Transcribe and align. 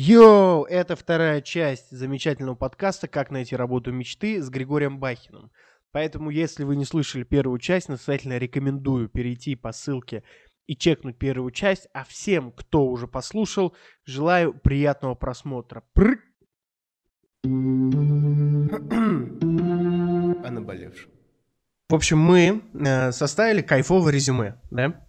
Йоу, 0.00 0.64
это 0.66 0.94
вторая 0.94 1.40
часть 1.40 1.90
замечательного 1.90 2.54
подкаста 2.54 3.08
«Как 3.08 3.32
найти 3.32 3.56
работу 3.56 3.90
мечты» 3.90 4.40
с 4.40 4.48
Григорием 4.48 5.00
Бахиным. 5.00 5.50
Поэтому, 5.90 6.30
если 6.30 6.62
вы 6.62 6.76
не 6.76 6.84
слышали 6.84 7.24
первую 7.24 7.58
часть, 7.58 7.88
настоятельно 7.88 8.38
рекомендую 8.38 9.08
перейти 9.08 9.56
по 9.56 9.72
ссылке 9.72 10.22
и 10.68 10.76
чекнуть 10.76 11.18
первую 11.18 11.50
часть. 11.50 11.88
А 11.92 12.04
всем, 12.04 12.52
кто 12.52 12.86
уже 12.86 13.08
послушал, 13.08 13.74
желаю 14.04 14.54
приятного 14.54 15.16
просмотра. 15.16 15.82
Прыг! 15.94 16.20
О 17.42 17.48
наболевшем. 20.48 21.10
В 21.88 21.94
общем, 21.96 22.18
мы 22.18 22.62
э, 22.72 23.10
составили 23.10 23.62
кайфовое 23.62 24.12
резюме, 24.12 24.60
да? 24.70 25.07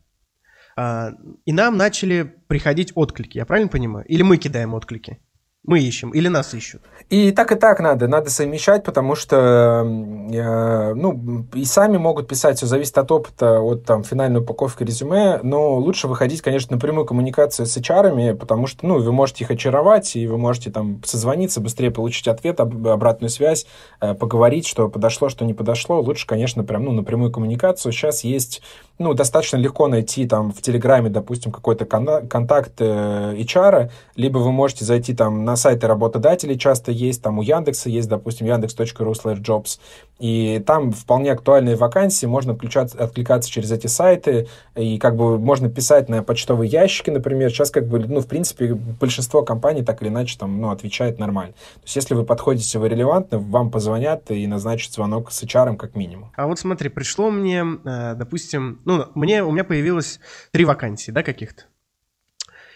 А, 0.82 1.12
и 1.44 1.52
нам 1.52 1.76
начали 1.76 2.24
приходить 2.48 2.94
отклики, 2.96 3.38
я 3.38 3.46
правильно 3.46 3.70
понимаю? 3.70 4.06
Или 4.08 4.22
мы 4.22 4.38
кидаем 4.38 4.74
отклики? 4.74 5.20
Мы 5.66 5.80
ищем 5.82 6.12
или 6.12 6.30
нас 6.30 6.54
ищут? 6.54 6.82
И 7.10 7.32
так 7.32 7.52
и 7.52 7.56
так 7.56 7.80
надо, 7.80 8.08
надо 8.08 8.30
совмещать, 8.30 8.84
потому 8.84 9.16
что, 9.16 9.84
э, 9.86 10.94
ну, 10.94 11.46
и 11.54 11.66
сами 11.66 11.98
могут 11.98 12.28
писать, 12.28 12.58
все 12.58 12.66
зависит 12.66 12.98
от 12.98 13.12
опыта, 13.12 13.60
от 13.60 13.84
там 13.84 14.04
финальной 14.04 14.40
упаковки 14.42 14.84
резюме, 14.84 15.40
но 15.44 15.76
лучше 15.76 16.08
выходить, 16.08 16.42
конечно, 16.42 16.76
на 16.76 16.80
прямую 16.80 17.06
коммуникацию 17.06 17.66
с 17.66 17.76
HR, 17.76 18.36
потому 18.36 18.68
что, 18.68 18.86
ну, 18.86 19.00
вы 19.00 19.12
можете 19.12 19.44
их 19.44 19.52
очаровать, 19.52 20.16
и 20.16 20.28
вы 20.28 20.38
можете 20.38 20.70
там 20.70 21.02
созвониться, 21.04 21.62
быстрее 21.62 21.90
получить 21.92 22.28
ответ, 22.28 22.60
об, 22.60 22.88
обратную 22.88 23.30
связь, 23.30 23.66
э, 24.00 24.14
поговорить, 24.14 24.68
что 24.68 24.88
подошло, 24.88 25.30
что 25.30 25.46
не 25.46 25.56
подошло. 25.56 26.00
Лучше, 26.00 26.28
конечно, 26.28 26.64
прям, 26.64 26.86
ну, 26.86 26.92
на 26.92 27.04
прямую 27.04 27.32
коммуникацию. 27.32 27.92
Сейчас 27.92 28.24
есть, 28.24 28.62
ну, 29.00 29.16
достаточно 29.16 29.58
легко 29.58 29.88
найти 29.88 30.28
там 30.28 30.52
в 30.52 30.62
Телеграме, 30.62 31.10
допустим, 31.10 31.52
какой-то 31.52 31.86
контакт 31.86 32.74
э, 32.80 33.34
HR, 33.36 33.90
либо 34.16 34.38
вы 34.38 34.52
можете 34.52 34.86
зайти 34.86 35.16
там 35.16 35.44
на 35.50 35.56
сайты 35.56 35.88
работодателей 35.88 36.58
часто 36.58 36.92
есть, 36.92 37.22
там 37.24 37.40
у 37.40 37.42
Яндекса 37.42 37.90
есть, 37.90 38.08
допустим, 38.08 38.46
яндекс.ру 38.46 39.12
slash 39.14 39.42
jobs, 39.42 39.80
и 40.20 40.64
там 40.66 40.92
вполне 40.92 41.32
актуальные 41.32 41.76
вакансии, 41.76 42.28
можно 42.28 42.54
отключаться, 42.54 42.98
откликаться 43.04 43.50
через 43.50 43.72
эти 43.72 43.88
сайты, 43.88 44.48
и 44.76 45.00
как 45.00 45.16
бы 45.16 45.40
можно 45.40 45.70
писать 45.70 46.08
на 46.08 46.22
почтовые 46.22 46.70
ящики, 46.70 47.10
например, 47.10 47.50
сейчас 47.50 47.72
как 47.72 47.88
бы, 47.88 48.00
ну, 48.00 48.20
в 48.20 48.28
принципе, 48.28 48.74
большинство 48.76 49.42
компаний 49.42 49.84
так 49.84 50.02
или 50.02 50.10
иначе 50.10 50.38
там, 50.38 50.62
ну, 50.62 50.70
отвечает 50.70 51.20
нормально. 51.20 51.54
То 51.76 51.82
есть, 51.86 51.96
если 51.96 52.14
вы 52.14 52.24
подходите, 52.24 52.78
вы 52.78 52.90
релевантны, 52.90 53.40
вам 53.40 53.72
позвонят 53.72 54.30
и 54.30 54.46
назначат 54.46 54.94
звонок 54.94 55.32
с 55.32 55.44
HR 55.44 55.78
как 55.78 55.96
минимум. 55.96 56.32
А 56.36 56.46
вот 56.46 56.60
смотри, 56.60 56.90
пришло 56.90 57.32
мне, 57.32 57.66
э, 57.86 58.14
допустим, 58.16 58.82
ну, 58.86 59.06
мне, 59.16 59.44
у 59.44 59.52
меня 59.52 59.64
появилось 59.64 60.20
три 60.52 60.66
вакансии, 60.66 61.12
да, 61.12 61.24
каких-то. 61.24 61.64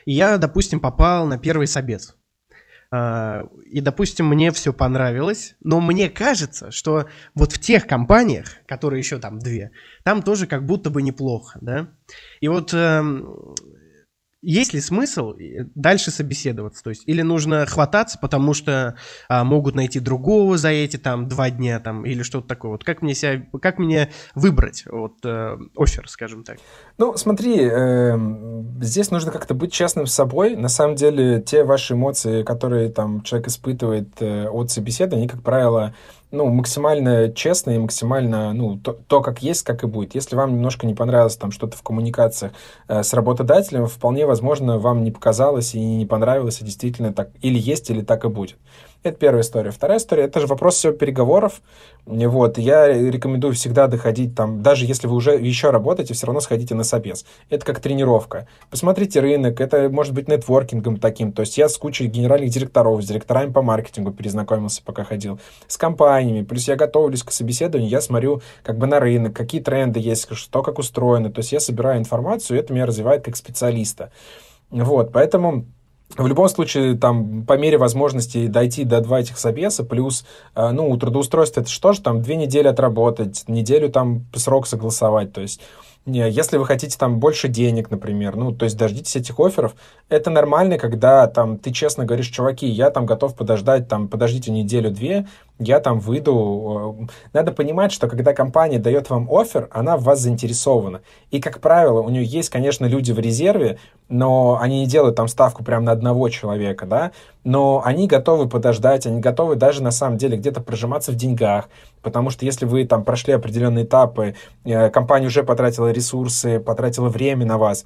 И 0.05 0.13
я, 0.13 0.37
допустим, 0.37 0.79
попал 0.79 1.25
на 1.27 1.37
первый 1.37 1.67
собес. 1.67 2.15
А, 2.95 3.47
и, 3.65 3.81
допустим, 3.81 4.27
мне 4.27 4.51
все 4.51 4.71
понравилось, 4.71 5.55
но 5.63 5.81
мне 5.81 6.11
кажется, 6.11 6.69
что 6.69 7.07
вот 7.33 7.51
в 7.51 7.59
тех 7.59 7.87
компаниях, 7.87 8.57
которые 8.67 8.99
еще 8.99 9.17
там 9.17 9.39
две, 9.39 9.71
там 10.03 10.21
тоже 10.21 10.45
как 10.45 10.63
будто 10.67 10.91
бы 10.91 11.01
неплохо, 11.01 11.57
да. 11.59 11.87
И 12.39 12.47
вот 12.47 12.71
эм, 12.71 13.55
есть 14.43 14.73
ли 14.73 14.81
смысл 14.81 15.33
дальше 15.73 16.11
собеседоваться? 16.11 16.83
То 16.83 16.89
есть, 16.89 17.03
или 17.05 17.21
нужно 17.21 17.65
хвататься, 17.65 18.19
потому 18.19 18.53
что 18.53 18.95
а, 19.29 19.43
могут 19.43 19.73
найти 19.73 19.99
другого 19.99 20.57
за 20.57 20.69
эти 20.69 20.97
там 20.97 21.27
два 21.27 21.49
дня 21.49 21.79
там 21.79 22.05
или 22.05 22.23
что-то 22.23 22.47
такое? 22.47 22.71
Вот 22.71 22.83
как 22.83 23.01
мне 23.01 23.15
себя, 23.15 23.45
как 23.61 23.79
мне 23.79 24.11
выбрать 24.35 24.83
вот 24.85 25.13
э, 25.23 25.57
офер, 25.77 26.09
скажем 26.09 26.43
так? 26.43 26.57
Ну, 26.97 27.15
смотри, 27.15 27.57
э, 27.61 28.17
здесь 28.81 29.11
нужно 29.11 29.31
как-то 29.31 29.53
быть 29.53 29.71
честным 29.71 30.05
с 30.05 30.13
собой. 30.13 30.55
На 30.55 30.69
самом 30.69 30.95
деле, 30.95 31.41
те 31.41 31.63
ваши 31.63 31.93
эмоции, 31.93 32.43
которые 32.43 32.89
там 32.89 33.21
человек 33.21 33.47
испытывает 33.47 34.21
э, 34.21 34.47
от 34.49 34.71
собеседования, 34.71 35.23
они, 35.23 35.29
как 35.29 35.41
правило, 35.41 35.93
ну, 36.33 36.49
максимально 36.49 37.31
честно 37.31 37.71
и 37.71 37.77
максимально, 37.77 38.53
ну, 38.53 38.77
то, 38.77 38.93
то, 38.93 39.21
как 39.21 39.43
есть, 39.43 39.61
как 39.61 39.83
и 39.83 39.87
будет. 39.87 40.15
Если 40.15 40.35
вам 40.35 40.53
немножко 40.53 40.87
не 40.87 40.95
понравилось 40.95 41.37
там 41.37 41.51
что-то 41.51 41.77
в 41.77 41.83
коммуникациях 41.83 42.53
э, 42.87 43.03
с 43.03 43.13
работодателем, 43.13 43.85
вполне 43.85 44.25
возможно, 44.25 44.79
вам 44.79 45.03
не 45.03 45.11
показалось 45.11 45.75
и 45.75 45.79
не 45.79 46.07
понравилось, 46.07 46.59
и 46.59 46.65
действительно 46.65 47.13
так 47.13 47.29
или 47.41 47.59
есть, 47.59 47.91
или 47.91 48.01
так 48.01 48.25
и 48.25 48.29
будет. 48.29 48.57
Это 49.03 49.17
первая 49.17 49.41
история. 49.41 49.71
Вторая 49.71 49.97
история, 49.97 50.23
это 50.23 50.39
же 50.39 50.47
вопрос 50.47 50.75
все 50.75 50.93
переговоров. 50.93 51.61
Вот, 52.05 52.57
я 52.57 52.87
рекомендую 52.87 53.53
всегда 53.53 53.87
доходить 53.87 54.33
там, 54.33 54.63
даже 54.63 54.85
если 54.85 55.07
вы 55.07 55.15
уже 55.15 55.33
еще 55.33 55.71
работаете, 55.71 56.13
все 56.13 56.25
равно 56.25 56.39
сходите 56.39 56.73
на 56.73 56.85
собес. 56.85 57.25
Это 57.49 57.65
как 57.65 57.81
тренировка. 57.81 58.47
Посмотрите 58.69 59.19
рынок, 59.19 59.59
это 59.59 59.89
может 59.89 60.13
быть 60.13 60.29
нетворкингом 60.29 60.97
таким. 60.97 61.33
То 61.33 61.41
есть 61.41 61.57
я 61.57 61.67
с 61.67 61.77
кучей 61.77 62.07
генеральных 62.07 62.49
директоров, 62.49 63.03
с 63.03 63.07
директорами 63.07 63.51
по 63.51 63.61
маркетингу 63.61 64.13
перезнакомился, 64.13 64.81
пока 64.81 65.03
ходил, 65.03 65.37
с 65.67 65.75
компаниями. 65.75 66.45
Плюс 66.45 66.69
я 66.69 66.77
готовлюсь 66.77 67.23
к 67.23 67.31
собеседованию, 67.31 67.89
я 67.89 67.99
смотрю 67.99 68.41
как 68.63 68.77
бы 68.77 68.87
на 68.87 69.01
рынок, 69.01 69.35
какие 69.35 69.59
тренды 69.59 69.99
есть, 69.99 70.33
что 70.33 70.63
как 70.63 70.79
устроено. 70.79 71.29
То 71.29 71.39
есть 71.39 71.51
я 71.51 71.59
собираю 71.59 71.99
информацию, 71.99 72.55
и 72.55 72.59
это 72.61 72.71
меня 72.71 72.85
развивает 72.85 73.25
как 73.25 73.35
специалиста. 73.35 74.13
Вот, 74.69 75.11
поэтому 75.11 75.65
в 76.17 76.27
любом 76.27 76.47
случае, 76.49 76.97
там, 76.97 77.43
по 77.43 77.57
мере 77.57 77.77
возможности 77.77 78.47
дойти 78.47 78.83
до 78.83 79.01
два 79.01 79.19
этих 79.19 79.37
собеса, 79.37 79.83
плюс, 79.83 80.25
э, 80.55 80.69
ну, 80.69 80.95
трудоустройство, 80.97 81.61
это 81.61 81.69
что 81.69 81.93
же, 81.93 82.01
там, 82.01 82.21
две 82.21 82.35
недели 82.35 82.67
отработать, 82.67 83.43
неделю 83.47 83.89
там 83.89 84.25
срок 84.35 84.67
согласовать, 84.67 85.33
то 85.33 85.41
есть 85.41 85.61
если 86.05 86.57
вы 86.57 86.65
хотите 86.65 86.97
там 86.97 87.19
больше 87.19 87.47
денег, 87.47 87.89
например, 87.89 88.35
ну, 88.35 88.51
то 88.51 88.65
есть 88.65 88.77
дождитесь 88.77 89.15
этих 89.15 89.39
офферов, 89.39 89.73
это 90.09 90.29
нормально, 90.29 90.77
когда 90.77 91.27
там 91.27 91.57
ты 91.57 91.71
честно 91.71 92.03
говоришь, 92.03 92.27
чуваки, 92.27 92.67
я 92.67 92.89
там 92.89 93.05
готов 93.05 93.35
подождать, 93.35 93.87
там, 93.87 94.09
подождите 94.09 94.51
неделю-две, 94.51 95.27
я 95.63 95.79
там 95.79 95.99
выйду. 95.99 97.07
Надо 97.33 97.51
понимать, 97.51 97.91
что 97.91 98.07
когда 98.07 98.33
компания 98.33 98.79
дает 98.79 99.09
вам 99.09 99.27
офер, 99.31 99.67
она 99.71 99.97
в 99.97 100.03
вас 100.03 100.19
заинтересована. 100.19 101.01
И, 101.31 101.39
как 101.39 101.59
правило, 101.59 102.01
у 102.01 102.09
нее 102.09 102.23
есть, 102.23 102.49
конечно, 102.49 102.85
люди 102.85 103.11
в 103.11 103.19
резерве, 103.19 103.79
но 104.09 104.59
они 104.61 104.81
не 104.81 104.87
делают 104.87 105.15
там 105.15 105.27
ставку 105.27 105.63
прямо 105.63 105.85
на 105.85 105.91
одного 105.91 106.29
человека, 106.29 106.85
да, 106.85 107.11
но 107.43 107.81
они 107.83 108.07
готовы 108.07 108.47
подождать, 108.47 109.05
они 109.05 109.19
готовы 109.19 109.55
даже 109.55 109.81
на 109.81 109.91
самом 109.91 110.17
деле 110.17 110.37
где-то 110.37 110.61
прожиматься 110.61 111.11
в 111.11 111.15
деньгах, 111.15 111.69
потому 112.01 112.29
что 112.29 112.45
если 112.45 112.65
вы 112.65 112.85
там 112.85 113.03
прошли 113.03 113.33
определенные 113.33 113.85
этапы, 113.85 114.35
э, 114.65 114.89
компания 114.89 115.27
уже 115.27 115.43
потратила 115.43 115.91
ресурсы, 115.91 116.59
потратила 116.59 117.09
время 117.09 117.45
на 117.45 117.57
вас, 117.57 117.85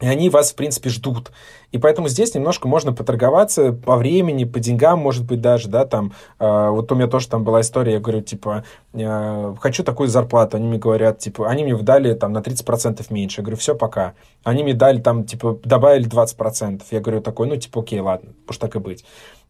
и 0.00 0.06
они 0.06 0.28
вас, 0.28 0.52
в 0.52 0.56
принципе, 0.56 0.90
ждут. 0.90 1.30
И 1.74 1.78
поэтому 1.78 2.06
здесь 2.06 2.32
немножко 2.36 2.68
можно 2.68 2.92
поторговаться 2.92 3.72
по 3.72 3.96
времени, 3.96 4.44
по 4.44 4.60
деньгам, 4.60 5.00
может 5.00 5.24
быть, 5.24 5.40
даже, 5.40 5.68
да, 5.68 5.84
там, 5.84 6.12
э, 6.38 6.68
вот 6.68 6.92
у 6.92 6.94
меня 6.94 7.08
тоже 7.08 7.26
там 7.28 7.42
была 7.42 7.62
история, 7.62 7.94
я 7.94 7.98
говорю, 7.98 8.20
типа, 8.20 8.62
э, 8.92 9.54
хочу 9.58 9.82
такую 9.82 10.08
зарплату, 10.08 10.56
они 10.56 10.68
мне 10.68 10.78
говорят, 10.78 11.18
типа, 11.18 11.50
они 11.50 11.64
мне 11.64 11.76
дали 11.76 12.14
там 12.14 12.32
на 12.32 12.42
30% 12.42 13.04
меньше, 13.10 13.40
я 13.40 13.42
говорю, 13.42 13.56
все, 13.56 13.74
пока. 13.74 14.14
Они 14.44 14.62
мне 14.62 14.74
дали 14.74 15.00
там, 15.00 15.24
типа, 15.24 15.58
добавили 15.64 16.08
20%, 16.08 16.82
я 16.92 17.00
говорю 17.00 17.20
такой, 17.20 17.48
ну, 17.48 17.56
типа, 17.56 17.80
окей, 17.80 17.98
ладно, 17.98 18.30
уж 18.48 18.56
так 18.58 18.76
и 18.76 18.78
быть. 18.78 19.04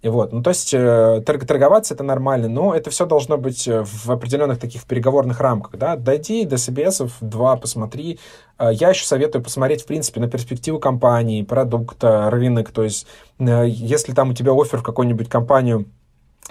И 0.04 0.08
вот, 0.08 0.34
ну, 0.34 0.42
то 0.42 0.50
есть 0.50 0.74
э, 0.74 1.22
торговаться 1.24 1.94
это 1.94 2.04
нормально, 2.04 2.46
но 2.46 2.74
это 2.74 2.90
все 2.90 3.06
должно 3.06 3.38
быть 3.38 3.66
э, 3.66 3.84
в 3.86 4.10
определенных 4.10 4.58
таких 4.58 4.84
переговорных 4.84 5.40
рамках, 5.40 5.78
да, 5.78 5.96
дойди 5.96 6.44
до 6.44 6.56
CBS, 6.56 7.10
два, 7.22 7.56
посмотри. 7.56 8.18
Э, 8.58 8.68
я 8.70 8.90
еще 8.90 9.06
советую 9.06 9.42
посмотреть, 9.42 9.80
в 9.80 9.86
принципе, 9.86 10.20
на 10.20 10.28
перспективу 10.28 10.78
компании, 10.78 11.42
продукта, 11.42 12.13
рынок, 12.30 12.70
то 12.70 12.82
есть 12.82 13.06
э, 13.38 13.64
если 13.68 14.12
там 14.12 14.30
у 14.30 14.34
тебя 14.34 14.52
офер 14.52 14.80
в 14.80 14.82
какую-нибудь 14.82 15.28
компанию, 15.28 15.86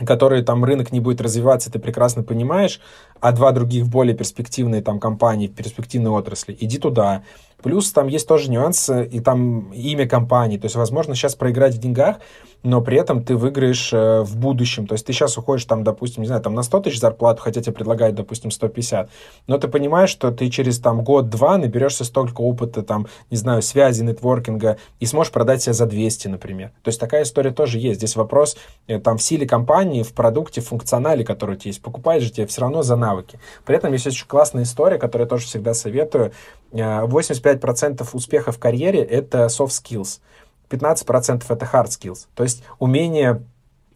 который 0.05 0.43
там 0.43 0.65
рынок 0.65 0.91
не 0.91 0.99
будет 0.99 1.21
развиваться, 1.21 1.71
ты 1.71 1.79
прекрасно 1.79 2.23
понимаешь, 2.23 2.79
а 3.19 3.31
два 3.31 3.51
других 3.51 3.87
более 3.87 4.15
перспективные 4.15 4.81
там 4.81 4.99
компании, 4.99 5.47
перспективные 5.47 6.11
отрасли, 6.11 6.57
иди 6.59 6.77
туда. 6.77 7.23
Плюс 7.63 7.91
там 7.91 8.07
есть 8.07 8.27
тоже 8.27 8.51
нюансы, 8.51 9.05
и 9.05 9.19
там 9.19 9.71
имя 9.71 10.07
компании, 10.07 10.57
то 10.57 10.65
есть, 10.65 10.75
возможно, 10.75 11.15
сейчас 11.15 11.35
проиграть 11.35 11.75
в 11.75 11.79
деньгах, 11.79 12.17
но 12.63 12.81
при 12.81 12.97
этом 12.97 13.23
ты 13.23 13.35
выиграешь 13.35 13.91
э, 13.93 14.21
в 14.21 14.37
будущем. 14.37 14.87
То 14.87 14.93
есть 14.93 15.05
ты 15.05 15.13
сейчас 15.13 15.37
уходишь 15.37 15.65
там, 15.65 15.83
допустим, 15.83 16.23
не 16.23 16.27
знаю, 16.27 16.41
там 16.41 16.53
на 16.55 16.63
100 16.63 16.81
тысяч 16.81 16.99
зарплату, 16.99 17.41
хотя 17.41 17.61
тебе 17.61 17.73
предлагают, 17.73 18.15
допустим, 18.15 18.51
150, 18.51 19.09
но 19.47 19.57
ты 19.57 19.67
понимаешь, 19.67 20.09
что 20.09 20.31
ты 20.31 20.49
через 20.49 20.79
там 20.79 21.03
год-два 21.03 21.57
наберешься 21.57 22.05
столько 22.05 22.41
опыта, 22.41 22.81
там, 22.81 23.07
не 23.29 23.37
знаю, 23.37 23.61
связи, 23.61 24.03
нетворкинга, 24.03 24.77
и 24.99 25.05
сможешь 25.05 25.31
продать 25.31 25.61
себя 25.61 25.73
за 25.73 25.85
200, 25.85 26.29
например. 26.29 26.71
То 26.83 26.89
есть 26.89 26.99
такая 26.99 27.23
история 27.23 27.51
тоже 27.51 27.79
есть. 27.79 27.99
Здесь 27.99 28.15
вопрос 28.15 28.57
э, 28.87 28.99
там 28.99 29.17
в 29.17 29.23
силе 29.23 29.45
компании, 29.45 30.03
в 30.03 30.13
продукте, 30.13 30.61
в 30.61 30.67
функционале, 30.67 31.25
который 31.25 31.55
у 31.55 31.59
тебя 31.59 31.69
есть. 31.69 31.81
Покупаешь 31.81 32.23
же 32.23 32.31
тебе 32.31 32.47
все 32.47 32.61
равно 32.61 32.81
за 32.81 32.95
навыки. 32.95 33.39
При 33.65 33.75
этом 33.75 33.91
есть 33.91 34.07
очень 34.07 34.27
классная 34.27 34.63
история, 34.63 34.97
которую 34.97 35.25
я 35.25 35.29
тоже 35.29 35.45
всегда 35.45 35.73
советую. 35.73 36.31
85% 36.73 38.01
э, 38.01 38.05
успеха 38.13 38.51
в 38.51 38.59
карьере— 38.59 39.01
это 39.01 39.45
soft 39.45 39.69
skills. 39.69 40.19
15% 40.69 41.43
это 41.47 41.69
hard 41.71 41.87
skills. 41.87 42.27
То 42.35 42.43
есть 42.43 42.63
умение 42.79 43.43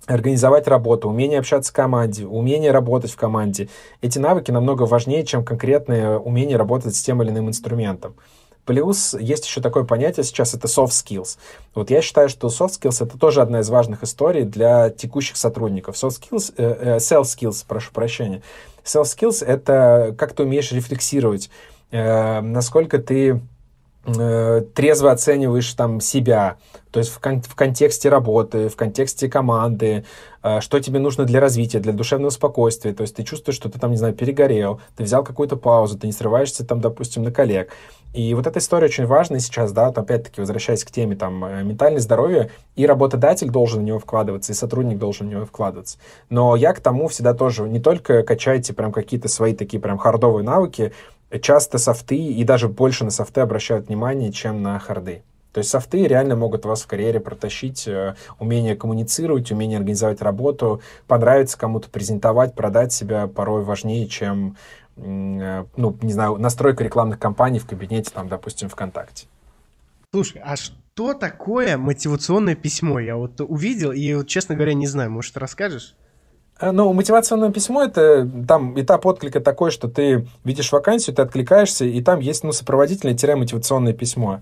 организовать 0.05 0.67
работу, 0.67 1.09
умение 1.09 1.39
общаться 1.39 1.71
в 1.71 1.75
команде, 1.75 2.25
умение 2.25 2.71
работать 2.71 3.11
в 3.11 3.17
команде. 3.17 3.67
Эти 4.01 4.19
навыки 4.19 4.51
намного 4.51 4.83
важнее, 4.83 5.25
чем 5.25 5.43
конкретное 5.43 6.17
умение 6.17 6.57
работать 6.57 6.95
с 6.95 7.01
тем 7.01 7.21
или 7.21 7.29
иным 7.29 7.49
инструментом. 7.49 8.15
Плюс 8.65 9.15
есть 9.17 9.45
еще 9.45 9.61
такое 9.61 9.85
понятие 9.85 10.25
сейчас, 10.25 10.53
это 10.53 10.67
soft 10.67 10.89
skills. 10.89 11.37
Вот 11.73 11.89
я 11.89 12.01
считаю, 12.01 12.27
что 12.27 12.47
soft 12.47 12.71
skills 12.79 13.05
это 13.05 13.17
тоже 13.17 13.41
одна 13.41 13.61
из 13.61 13.69
важных 13.69 14.03
историй 14.03 14.43
для 14.43 14.89
текущих 14.89 15.37
сотрудников. 15.37 15.95
Soft 15.95 16.21
skills, 16.21 16.53
э, 16.57 16.95
э, 16.95 16.97
self 16.97 17.23
skills, 17.23 17.63
прошу 17.65 17.93
прощения. 17.93 18.41
Self 18.83 19.03
skills 19.03 19.45
это 19.45 20.13
как 20.17 20.33
ты 20.33 20.43
умеешь 20.43 20.71
рефлексировать, 20.73 21.49
насколько 21.91 22.97
ты 22.99 23.41
э, 24.07 24.61
трезво 24.73 25.11
оцениваешь 25.11 25.71
там 25.73 25.99
себя, 25.99 26.57
то 26.91 26.99
есть 26.99 27.11
в, 27.11 27.19
кон- 27.19 27.41
в 27.41 27.55
контексте 27.55 28.09
работы, 28.09 28.69
в 28.69 28.75
контексте 28.75 29.29
команды, 29.29 30.05
э, 30.43 30.61
что 30.61 30.79
тебе 30.79 30.99
нужно 30.99 31.25
для 31.25 31.39
развития, 31.39 31.79
для 31.79 31.93
душевного 31.93 32.31
спокойствия, 32.31 32.93
то 32.93 33.01
есть 33.01 33.15
ты 33.15 33.23
чувствуешь, 33.23 33.57
что 33.57 33.69
ты 33.69 33.79
там, 33.79 33.91
не 33.91 33.97
знаю, 33.97 34.13
перегорел, 34.13 34.81
ты 34.95 35.03
взял 35.03 35.23
какую-то 35.23 35.57
паузу, 35.57 35.97
ты 35.97 36.07
не 36.07 36.13
срываешься 36.13 36.65
там, 36.65 36.81
допустим, 36.81 37.23
на 37.23 37.31
коллег. 37.31 37.71
И 38.13 38.33
вот 38.33 38.47
эта 38.47 38.59
история 38.59 38.85
очень 38.85 39.05
важная 39.05 39.39
сейчас, 39.39 39.71
да, 39.73 39.87
вот 39.87 39.97
опять-таки 39.97 40.39
возвращаясь 40.39 40.83
к 40.83 40.89
теме 40.89 41.15
там 41.15 41.43
э, 41.43 41.63
ментальное 41.63 41.99
здоровье, 41.99 42.49
и 42.75 42.85
работодатель 42.87 43.49
должен 43.49 43.81
в 43.81 43.83
него 43.83 43.99
вкладываться, 43.99 44.53
и 44.53 44.55
сотрудник 44.55 44.97
должен 44.97 45.27
в 45.27 45.29
него 45.29 45.45
вкладываться. 45.45 45.99
Но 46.29 46.55
я 46.55 46.73
к 46.73 46.79
тому 46.79 47.09
всегда 47.09 47.33
тоже 47.33 47.63
не 47.63 47.79
только 47.79 48.23
качайте 48.23 48.73
прям 48.73 48.91
какие-то 48.91 49.27
свои 49.27 49.53
такие 49.53 49.79
прям 49.79 49.97
хардовые 49.97 50.43
навыки, 50.43 50.93
часто 51.41 51.77
софты 51.77 52.17
и 52.17 52.43
даже 52.43 52.67
больше 52.67 53.03
на 53.03 53.11
софты 53.11 53.41
обращают 53.41 53.87
внимание, 53.87 54.31
чем 54.31 54.61
на 54.61 54.79
харды. 54.79 55.23
То 55.57 55.59
есть 55.59 55.71
софты 55.71 56.05
реально 56.05 56.35
могут 56.35 56.65
вас 56.65 56.83
в 56.83 56.87
карьере 56.87 57.19
протащить, 57.19 57.87
э, 57.87 58.15
умение 58.37 58.75
коммуницировать, 58.75 59.51
умение 59.51 59.79
организовать 59.79 60.21
работу, 60.21 60.81
понравиться 61.07 61.57
кому-то, 61.57 61.89
презентовать, 61.89 62.53
продать 62.53 62.93
себя 62.93 63.25
порой 63.25 63.63
важнее, 63.63 64.07
чем, 64.07 64.55
э, 64.97 65.65
ну, 65.75 65.97
не 66.01 66.13
знаю, 66.13 66.37
настройка 66.37 66.83
рекламных 66.83 67.17
кампаний 67.17 67.59
в 67.59 67.65
кабинете, 67.65 68.11
там, 68.13 68.27
допустим, 68.27 68.69
ВКонтакте. 68.69 69.25
Слушай, 70.13 70.41
а 70.45 70.55
что 70.55 71.13
такое 71.15 71.77
мотивационное 71.77 72.55
письмо? 72.55 72.99
Я 72.99 73.15
вот 73.15 73.41
увидел 73.41 73.91
и, 73.91 74.13
вот, 74.13 74.27
честно 74.27 74.53
говоря, 74.53 74.75
не 74.75 74.85
знаю. 74.85 75.09
Может, 75.09 75.37
расскажешь? 75.37 75.95
Э, 76.59 76.71
ну, 76.71 76.91
мотивационное 76.93 77.51
письмо 77.51 77.83
это 77.83 78.27
там 78.47 78.79
этап 78.79 79.05
отклика 79.05 79.39
такой, 79.39 79.71
что 79.71 79.87
ты 79.87 80.27
видишь 80.43 80.71
вакансию, 80.71 81.15
ты 81.15 81.21
откликаешься, 81.21 81.85
и 81.85 82.01
там 82.01 82.19
есть 82.19 82.43
ну, 82.43 82.51
сопроводительное-мотивационное 82.51 83.93
письмо. 83.93 84.41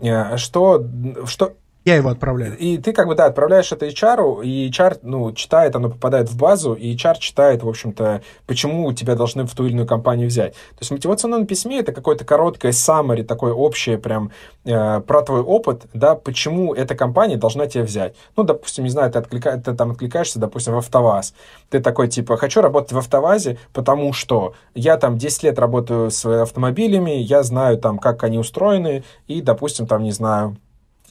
Э, 0.00 0.36
что, 0.36 0.84
что, 1.26 1.54
я 1.84 1.96
его 1.96 2.10
отправляю. 2.10 2.56
И 2.56 2.78
ты 2.78 2.92
как 2.92 3.08
бы, 3.08 3.14
да, 3.14 3.26
отправляешь 3.26 3.72
это 3.72 3.86
HR, 3.86 4.44
и 4.44 4.70
HR, 4.70 5.00
ну, 5.02 5.32
читает, 5.32 5.74
оно 5.74 5.90
попадает 5.90 6.28
в 6.28 6.36
базу, 6.36 6.74
и 6.74 6.94
HR 6.94 7.18
читает, 7.18 7.62
в 7.62 7.68
общем-то, 7.68 8.22
почему 8.46 8.92
тебя 8.92 9.16
должны 9.16 9.44
в 9.44 9.54
ту 9.54 9.66
или 9.66 9.72
иную 9.72 9.86
компанию 9.86 10.28
взять. 10.28 10.52
То 10.52 10.78
есть 10.80 10.90
в 10.90 10.94
мотивационном 10.94 11.46
письме 11.46 11.80
это 11.80 11.92
какое-то 11.92 12.24
короткое 12.24 12.70
summary, 12.70 13.24
такое 13.24 13.52
общее 13.52 13.98
прям 13.98 14.30
э, 14.64 15.00
про 15.00 15.22
твой 15.22 15.40
опыт, 15.40 15.86
да, 15.92 16.14
почему 16.14 16.72
эта 16.72 16.94
компания 16.94 17.36
должна 17.36 17.66
тебя 17.66 17.82
взять. 17.82 18.14
Ну, 18.36 18.44
допустим, 18.44 18.84
не 18.84 18.90
знаю, 18.90 19.10
ты, 19.10 19.18
отклика... 19.18 19.58
ты 19.58 19.74
там 19.74 19.90
откликаешься, 19.92 20.38
допустим, 20.38 20.74
в 20.74 20.78
АвтоВАЗ. 20.78 21.34
Ты 21.68 21.80
такой, 21.80 22.08
типа, 22.08 22.36
хочу 22.36 22.60
работать 22.60 22.92
в 22.92 22.98
АвтоВАЗе, 22.98 23.58
потому 23.72 24.12
что 24.12 24.54
я 24.74 24.96
там 24.98 25.18
10 25.18 25.42
лет 25.42 25.58
работаю 25.58 26.10
с 26.10 26.24
автомобилями, 26.24 27.10
я 27.10 27.42
знаю 27.42 27.78
там, 27.78 27.98
как 27.98 28.22
они 28.22 28.38
устроены, 28.38 29.02
и, 29.26 29.42
допустим, 29.42 29.86
там, 29.86 30.04
не 30.04 30.12
знаю, 30.12 30.56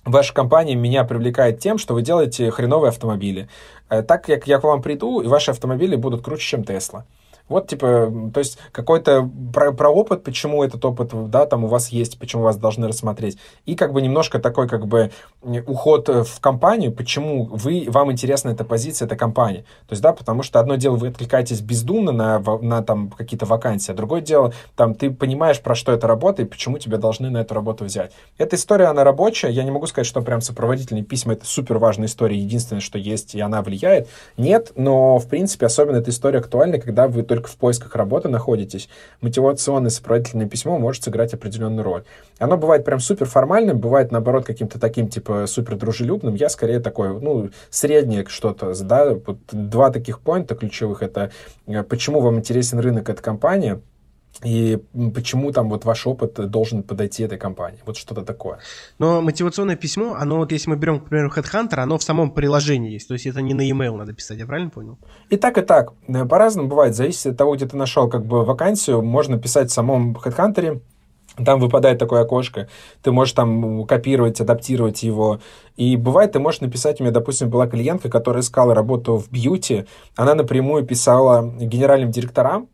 ваша 0.06 0.34
компания 0.34 0.76
меня 0.76 1.04
привлекает 1.04 1.60
тем, 1.60 1.78
что 1.78 1.94
вы 1.94 2.02
делаете 2.02 2.52
хреновые 2.52 2.90
автомобили. 2.90 3.48
Э, 3.90 4.04
так 4.04 4.26
как 4.26 4.48
я 4.48 4.60
к 4.60 4.64
вам 4.64 4.82
приду, 4.82 5.22
и 5.22 5.28
ваши 5.28 5.52
автомобили 5.52 5.96
будут 5.96 6.24
круче, 6.24 6.44
чем 6.44 6.64
Тесла. 6.64 7.06
Вот, 7.52 7.68
типа, 7.68 8.12
то 8.34 8.40
есть 8.40 8.58
какой-то 8.72 9.30
про, 9.54 9.74
про 9.74 9.90
опыт, 9.90 10.24
почему 10.24 10.64
этот 10.64 10.84
опыт, 10.86 11.12
да, 11.30 11.46
там 11.46 11.66
у 11.66 11.68
вас 11.68 11.90
есть, 11.90 12.18
почему 12.18 12.44
вас 12.44 12.56
должны 12.56 12.88
рассмотреть. 12.88 13.38
И 13.66 13.76
как 13.76 13.92
бы 13.92 14.02
немножко 14.02 14.40
такой, 14.40 14.70
как 14.70 14.88
бы, 14.88 15.12
уход 15.68 16.08
в 16.08 16.40
компанию, 16.40 16.94
почему 16.94 17.46
вы, 17.52 17.88
вам 17.90 18.10
интересна 18.12 18.52
эта 18.52 18.64
позиция, 18.64 19.06
эта 19.06 19.18
компания. 19.18 19.66
То 19.88 19.94
есть, 19.94 20.02
да, 20.02 20.14
потому 20.14 20.44
что 20.44 20.62
одно 20.62 20.76
дело, 20.76 20.96
вы 20.96 21.10
откликаетесь 21.10 21.60
бездумно 21.60 22.14
на, 22.14 22.40
на 22.40 22.82
там 22.84 23.10
какие-то 23.10 23.46
вакансии, 23.46 23.92
а 23.92 23.96
другое 23.96 24.22
дело, 24.22 24.54
там, 24.78 24.96
ты 24.96 25.12
понимаешь, 25.12 25.60
про 25.60 25.76
что 25.76 25.92
это 25.92 26.08
работа 26.08 26.44
и 26.44 26.46
почему 26.46 26.78
тебя 26.78 26.98
должны 26.98 27.30
на 27.30 27.40
эту 27.40 27.54
работу 27.54 27.84
взять. 27.84 28.14
Эта 28.38 28.56
история, 28.56 28.86
она 28.86 29.04
рабочая, 29.04 29.50
я 29.50 29.64
не 29.64 29.72
могу 29.72 29.88
сказать, 29.88 30.08
что 30.08 30.22
прям 30.22 30.40
сопроводительные 30.40 31.04
письма, 31.04 31.34
это 31.34 31.46
супер 31.46 31.80
важная 31.80 32.08
история, 32.08 32.38
единственное, 32.38 32.82
что 32.82 32.98
есть, 32.98 33.36
и 33.36 33.42
она 33.42 33.62
влияет. 33.62 34.08
Нет, 34.38 34.72
но, 34.76 35.18
в 35.18 35.28
принципе, 35.28 35.66
особенно 35.66 35.98
эта 35.98 36.12
история 36.12 36.40
актуальна, 36.40 36.80
когда 36.80 37.10
вы 37.10 37.24
только 37.24 37.41
только 37.42 37.50
в 37.50 37.58
поисках 37.58 37.96
работы 37.96 38.30
находитесь, 38.30 38.88
мотивационное 39.22 39.90
сопроводительное 39.90 40.48
письмо 40.48 40.78
может 40.78 41.04
сыграть 41.04 41.34
определенную 41.34 41.84
роль. 41.84 42.04
Оно 42.40 42.58
бывает 42.58 42.86
прям 42.86 43.00
супер 43.00 43.26
формальным, 43.26 43.80
бывает, 43.80 44.12
наоборот, 44.12 44.46
каким-то 44.46 44.80
таким, 44.80 45.08
типа, 45.08 45.48
супер 45.48 45.76
дружелюбным. 45.76 46.36
Я 46.36 46.50
скорее 46.50 46.80
такой, 46.80 47.20
ну, 47.20 47.50
среднее 47.70 48.26
что-то, 48.28 48.74
да, 48.84 49.14
вот 49.14 49.38
два 49.52 49.90
таких 49.90 50.20
поинта 50.20 50.56
ключевых, 50.56 51.02
это 51.02 51.32
э, 51.68 51.84
почему 51.84 52.22
вам 52.22 52.38
интересен 52.38 52.80
рынок, 52.80 53.10
эта 53.10 53.22
компания, 53.22 53.82
и 54.44 54.80
почему 55.14 55.52
там 55.52 55.70
вот 55.70 55.86
ваш 55.86 56.08
опыт 56.08 56.34
должен 56.50 56.84
подойти 56.84 57.24
этой 57.24 57.38
компании? 57.38 57.80
Вот 57.86 57.98
что-то 57.98 58.24
такое. 58.24 58.60
Но 58.98 59.22
мотивационное 59.22 59.76
письмо, 59.76 60.16
оно 60.18 60.38
вот 60.38 60.52
если 60.52 60.70
мы 60.70 60.78
берем, 60.78 61.00
к 61.00 61.10
примеру, 61.10 61.32
Headhunter, 61.36 61.80
оно 61.80 61.98
в 61.98 62.04
самом 62.04 62.32
приложении 62.32 62.92
есть. 62.92 63.08
То 63.08 63.14
есть 63.14 63.28
это 63.28 63.42
не 63.42 63.54
на 63.54 63.62
e-mail 63.62 63.98
надо 63.98 64.14
писать, 64.14 64.40
я 64.40 64.48
правильно 64.48 64.72
понял? 64.72 64.98
И 65.30 65.38
так, 65.38 65.58
и 65.58 65.62
так. 65.62 65.94
Э, 66.08 66.26
по-разному 66.26 66.70
бывает. 66.70 66.96
Зависит 66.96 67.28
от 67.28 67.38
того, 67.38 67.56
где 67.56 67.68
ты 67.68 67.78
нашел 67.78 68.10
как 68.10 68.26
бы 68.26 68.44
вакансию. 68.44 69.04
Можно 69.04 69.38
писать 69.38 69.70
в 69.70 69.74
самом 69.74 70.14
Headhunter, 70.14 70.82
там 71.38 71.60
выпадает 71.60 71.98
такое 71.98 72.22
окошко, 72.22 72.68
ты 73.02 73.12
можешь 73.12 73.34
там 73.34 73.86
копировать, 73.86 74.42
адаптировать 74.42 75.04
его. 75.04 75.40
И 75.78 75.96
бывает, 75.96 76.34
ты 76.34 76.40
можешь 76.40 76.62
написать, 76.62 77.00
у 77.00 77.04
меня, 77.04 77.14
допустим, 77.14 77.50
была 77.50 77.68
клиентка, 77.68 78.10
которая 78.10 78.42
искала 78.42 78.76
работу 78.76 79.18
в 79.18 79.32
бьюти, 79.32 79.86
она 80.16 80.36
напрямую 80.36 80.86
писала 80.86 81.50
генеральным 81.58 82.12
директорам, 82.12 82.68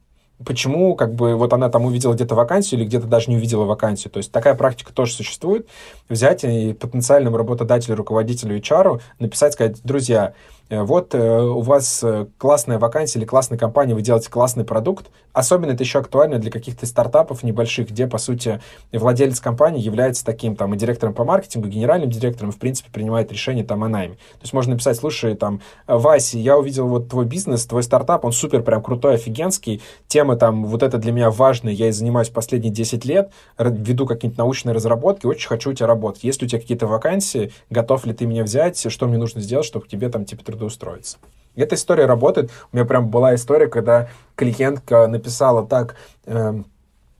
почему 0.45 0.95
как 0.95 1.13
бы 1.13 1.36
вот 1.36 1.54
она 1.54 1.69
там 1.69 1.86
увидела 1.86 2.13
где-то 2.13 2.36
вакансию 2.36 2.80
или 2.80 2.88
где-то 2.88 3.07
даже 3.07 3.30
не 3.30 3.38
увидела 3.38 3.66
вакансию. 3.66 4.12
То 4.12 4.18
есть 4.18 4.31
такая 4.31 4.56
практика 4.56 4.94
тоже 4.94 5.13
существует. 5.13 5.68
Взять 6.10 6.44
и 6.44 6.74
потенциальному 6.74 7.38
работодателю, 7.38 7.95
руководителю 7.95 8.60
HR 8.60 9.01
написать, 9.19 9.54
сказать, 9.54 9.78
друзья, 9.84 10.34
вот 10.69 11.16
э, 11.16 11.42
у 11.42 11.62
вас 11.62 12.04
э, 12.04 12.28
классная 12.38 12.78
вакансия 12.78 13.19
или 13.19 13.25
классная 13.25 13.58
компания, 13.58 13.94
вы 13.94 14.02
делаете 14.02 14.30
классный 14.30 14.66
продукт. 14.66 15.08
Особенно 15.31 15.72
это 15.72 15.84
еще 15.84 16.00
актуально 16.00 16.40
для 16.40 16.52
каких-то 16.52 16.86
стартапов 16.86 17.44
небольших, 17.44 17.90
где, 17.90 18.08
по 18.08 18.18
сути, 18.18 18.60
владелец 18.92 19.40
компании 19.40 19.81
является 19.81 20.25
таким 20.25 20.56
там 20.56 20.74
и 20.74 20.78
директором 20.78 21.14
по 21.14 21.24
маркетингу, 21.24 21.68
и 21.68 21.72
генеральным 21.72 22.10
директором, 22.10 22.50
и, 22.50 22.54
в 22.54 22.58
принципе, 22.58 22.90
принимает 22.92 23.31
решение 23.31 23.64
там 23.64 23.84
о 23.84 23.88
найме. 23.88 24.16
То 24.16 24.42
есть 24.42 24.54
можно 24.54 24.74
написать, 24.74 24.98
слушай, 24.98 25.36
там, 25.36 25.62
Вася, 25.88 26.38
я 26.38 26.58
увидел 26.58 26.88
вот 26.88 27.07
твой 27.07 27.26
бизнес, 27.26 27.66
твой 27.66 27.83
стартап, 27.83 28.26
он 28.26 28.31
супер 28.33 28.62
прям 28.62 28.83
крутой, 28.83 29.16
офигенский, 29.16 29.81
тема 30.07 30.36
там, 30.36 30.66
вот 30.66 30.83
это 30.83 30.97
для 30.97 31.12
меня 31.12 31.30
важная, 31.30 31.71
я 31.71 31.88
и 31.88 31.92
занимаюсь 31.92 32.30
последние 32.30 32.74
10 32.74 33.06
лет, 33.06 33.31
веду 33.57 34.06
какие-то 34.06 34.40
научные 34.40 34.74
разработки, 34.74 35.28
очень 35.28 35.47
хочу 35.47 35.69
у 35.69 35.74
тебя 35.74 35.88
работать. 35.88 36.24
Есть 36.24 36.44
у 36.44 36.47
тебя 36.47 36.59
какие-то 36.59 36.88
вакансии, 36.88 37.52
готов 37.69 38.06
ли 38.06 38.14
ты 38.14 38.26
меня 38.26 38.44
взять, 38.44 38.92
что 38.92 39.07
мне 39.07 39.18
нужно 39.18 39.40
сделать, 39.40 39.66
чтобы 39.66 39.88
тебе 39.88 40.09
там, 40.09 40.26
типа, 40.26 40.44
трудоустроиться. 40.57 41.18
И 41.56 41.61
эта 41.61 41.76
история 41.76 42.06
работает. 42.06 42.52
У 42.71 42.76
меня 42.76 42.85
прям 42.85 43.09
была 43.09 43.33
история, 43.35 43.68
когда 43.68 44.09
клиентка 44.35 45.07
написала 45.07 45.66
так 45.66 45.95
эм, 46.26 46.66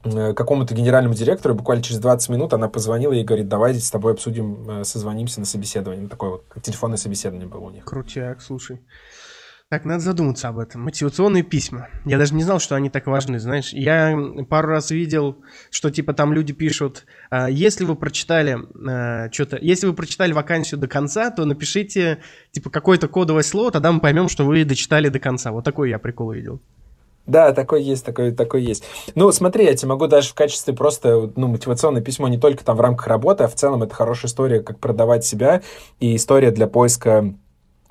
э, 0.04 0.32
какому-то 0.32 0.74
генеральному 0.74 1.14
директору, 1.14 1.54
буквально 1.54 1.82
через 1.82 1.98
20 2.00 2.28
минут 2.28 2.52
она 2.52 2.68
позвонила 2.68 3.12
и 3.12 3.24
говорит, 3.24 3.48
давайте 3.48 3.80
с 3.80 3.90
тобой 3.90 4.12
обсудим, 4.12 4.70
э, 4.70 4.84
созвонимся 4.84 5.40
на 5.40 5.46
собеседовании. 5.46 6.06
Такое 6.06 6.30
вот, 6.30 6.44
телефонное 6.62 6.98
собеседование 6.98 7.48
было 7.48 7.62
у 7.62 7.70
них. 7.70 7.84
Крутяк, 7.84 8.40
слушай. 8.40 8.80
Так, 9.70 9.84
надо 9.84 10.00
задуматься 10.00 10.48
об 10.48 10.58
этом. 10.58 10.80
Мотивационные 10.80 11.42
письма. 11.42 11.88
Я 12.06 12.16
даже 12.16 12.34
не 12.34 12.42
знал, 12.42 12.58
что 12.58 12.74
они 12.74 12.88
так 12.88 13.06
важны, 13.06 13.38
знаешь. 13.38 13.74
Я 13.74 14.18
пару 14.48 14.68
раз 14.68 14.90
видел, 14.90 15.36
что 15.70 15.90
типа 15.90 16.14
там 16.14 16.32
люди 16.32 16.54
пишут, 16.54 17.04
«А, 17.28 17.50
если 17.50 17.84
вы 17.84 17.94
прочитали 17.94 18.56
а, 18.88 19.30
что-то, 19.30 19.58
если 19.60 19.86
вы 19.86 19.92
прочитали 19.92 20.32
вакансию 20.32 20.80
до 20.80 20.88
конца, 20.88 21.30
то 21.30 21.44
напишите 21.44 22.20
типа 22.50 22.70
какое-то 22.70 23.08
кодовое 23.08 23.42
слово, 23.42 23.70
тогда 23.70 23.92
мы 23.92 24.00
поймем, 24.00 24.30
что 24.30 24.44
вы 24.44 24.64
дочитали 24.64 25.10
до 25.10 25.18
конца. 25.18 25.52
Вот 25.52 25.64
такой 25.64 25.90
я 25.90 25.98
прикол 25.98 26.32
видел. 26.32 26.62
Да, 27.26 27.52
такой 27.52 27.82
есть, 27.82 28.06
такой, 28.06 28.32
такой 28.32 28.62
есть. 28.62 28.84
Ну, 29.14 29.30
смотри, 29.32 29.66
я 29.66 29.74
тебе 29.74 29.88
могу 29.88 30.06
даже 30.06 30.30
в 30.30 30.34
качестве 30.34 30.72
просто, 30.72 31.30
ну, 31.36 31.46
мотивационное 31.46 32.00
письмо 32.00 32.28
не 32.28 32.38
только 32.38 32.64
там 32.64 32.78
в 32.78 32.80
рамках 32.80 33.06
работы, 33.06 33.44
а 33.44 33.48
в 33.48 33.54
целом 33.54 33.82
это 33.82 33.94
хорошая 33.94 34.30
история, 34.30 34.60
как 34.60 34.78
продавать 34.78 35.26
себя 35.26 35.60
и 36.00 36.16
история 36.16 36.52
для 36.52 36.66
поиска 36.66 37.34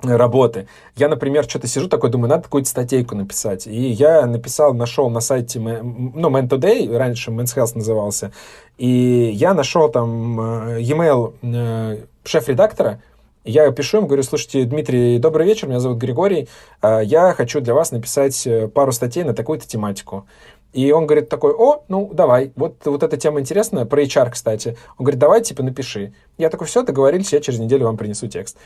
работы. 0.02 0.68
Я, 0.96 1.08
например, 1.08 1.44
что-то 1.44 1.66
сижу 1.66 1.88
такой, 1.88 2.10
думаю, 2.10 2.30
надо 2.30 2.44
какую-то 2.44 2.68
статейку 2.68 3.16
написать. 3.16 3.66
И 3.66 3.90
я 3.90 4.26
написал, 4.26 4.74
нашел 4.74 5.10
на 5.10 5.20
сайте, 5.20 5.58
ну, 5.58 6.30
Man 6.30 6.48
Today, 6.48 6.96
раньше 6.96 7.30
Men's 7.30 7.56
Health 7.56 7.72
назывался, 7.74 8.32
и 8.76 9.30
я 9.34 9.54
нашел 9.54 9.88
там 9.88 10.40
э, 10.40 10.80
e-mail 10.82 11.34
э, 11.42 12.04
шеф-редактора, 12.24 13.00
Я 13.44 13.70
пишу 13.72 13.98
им, 13.98 14.06
говорю, 14.06 14.22
слушайте, 14.22 14.64
Дмитрий, 14.64 15.18
добрый 15.18 15.46
вечер, 15.46 15.68
меня 15.68 15.80
зовут 15.80 15.98
Григорий, 15.98 16.48
а, 16.80 17.00
я 17.00 17.32
хочу 17.32 17.60
для 17.60 17.74
вас 17.74 17.92
написать 17.92 18.46
э, 18.46 18.68
пару 18.68 18.92
статей 18.92 19.24
на 19.24 19.34
такую-то 19.34 19.66
тематику. 19.66 20.26
И 20.74 20.92
он 20.92 21.06
говорит 21.06 21.30
такой, 21.30 21.54
о, 21.54 21.82
ну, 21.88 22.10
давай, 22.12 22.52
вот, 22.54 22.76
вот 22.84 23.02
эта 23.02 23.16
тема 23.16 23.40
интересная, 23.40 23.86
про 23.86 24.02
HR, 24.02 24.30
кстати. 24.30 24.76
Он 24.98 25.04
говорит, 25.04 25.18
давай, 25.18 25.42
типа, 25.42 25.62
напиши. 25.62 26.12
Я 26.36 26.50
такой, 26.50 26.66
все, 26.66 26.82
договорились, 26.82 27.32
я 27.32 27.40
через 27.40 27.58
неделю 27.58 27.86
вам 27.86 27.96
принесу 27.96 28.28
текст. 28.28 28.58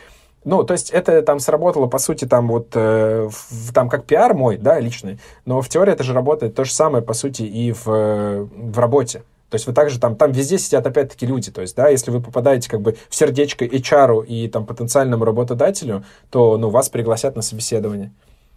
Ну, 0.44 0.64
то 0.64 0.72
есть 0.72 0.90
это 0.90 1.22
там 1.22 1.38
сработало, 1.38 1.87
по 1.87 1.99
сути, 1.99 2.25
там 2.25 2.49
вот, 2.49 2.68
э, 2.75 3.28
в, 3.30 3.72
там 3.72 3.88
как 3.88 4.04
пиар 4.04 4.34
мой, 4.34 4.56
да, 4.56 4.80
личный, 4.80 5.20
но 5.44 5.61
в 5.61 5.68
теории 5.68 5.92
это 5.92 6.02
же 6.02 6.12
работает 6.12 6.54
то 6.54 6.64
же 6.64 6.72
самое, 6.72 7.04
по 7.04 7.14
сути, 7.14 7.42
и 7.42 7.72
в, 7.72 7.87
в 7.87 8.78
работе. 8.78 9.22
То 9.50 9.56
есть 9.56 9.66
вы 9.66 9.75
также 9.75 10.00
там, 10.00 10.16
там 10.16 10.32
везде 10.32 10.58
сидят 10.58 10.87
опять-таки 10.87 11.26
люди. 11.26 11.50
То 11.50 11.61
есть, 11.61 11.76
да, 11.76 11.88
если 11.90 12.11
вы 12.11 12.22
попадаете 12.22 12.70
как 12.70 12.80
бы 12.80 12.96
в 13.11 13.14
сердечко 13.14 13.66
HR 13.66 14.25
и 14.25 14.49
там 14.49 14.64
потенциальному 14.64 15.26
работодателю, 15.26 16.04
то, 16.30 16.56
ну, 16.56 16.70
вас 16.70 16.88
пригласят 16.88 17.37
на 17.37 17.42
собеседование. 17.42 18.12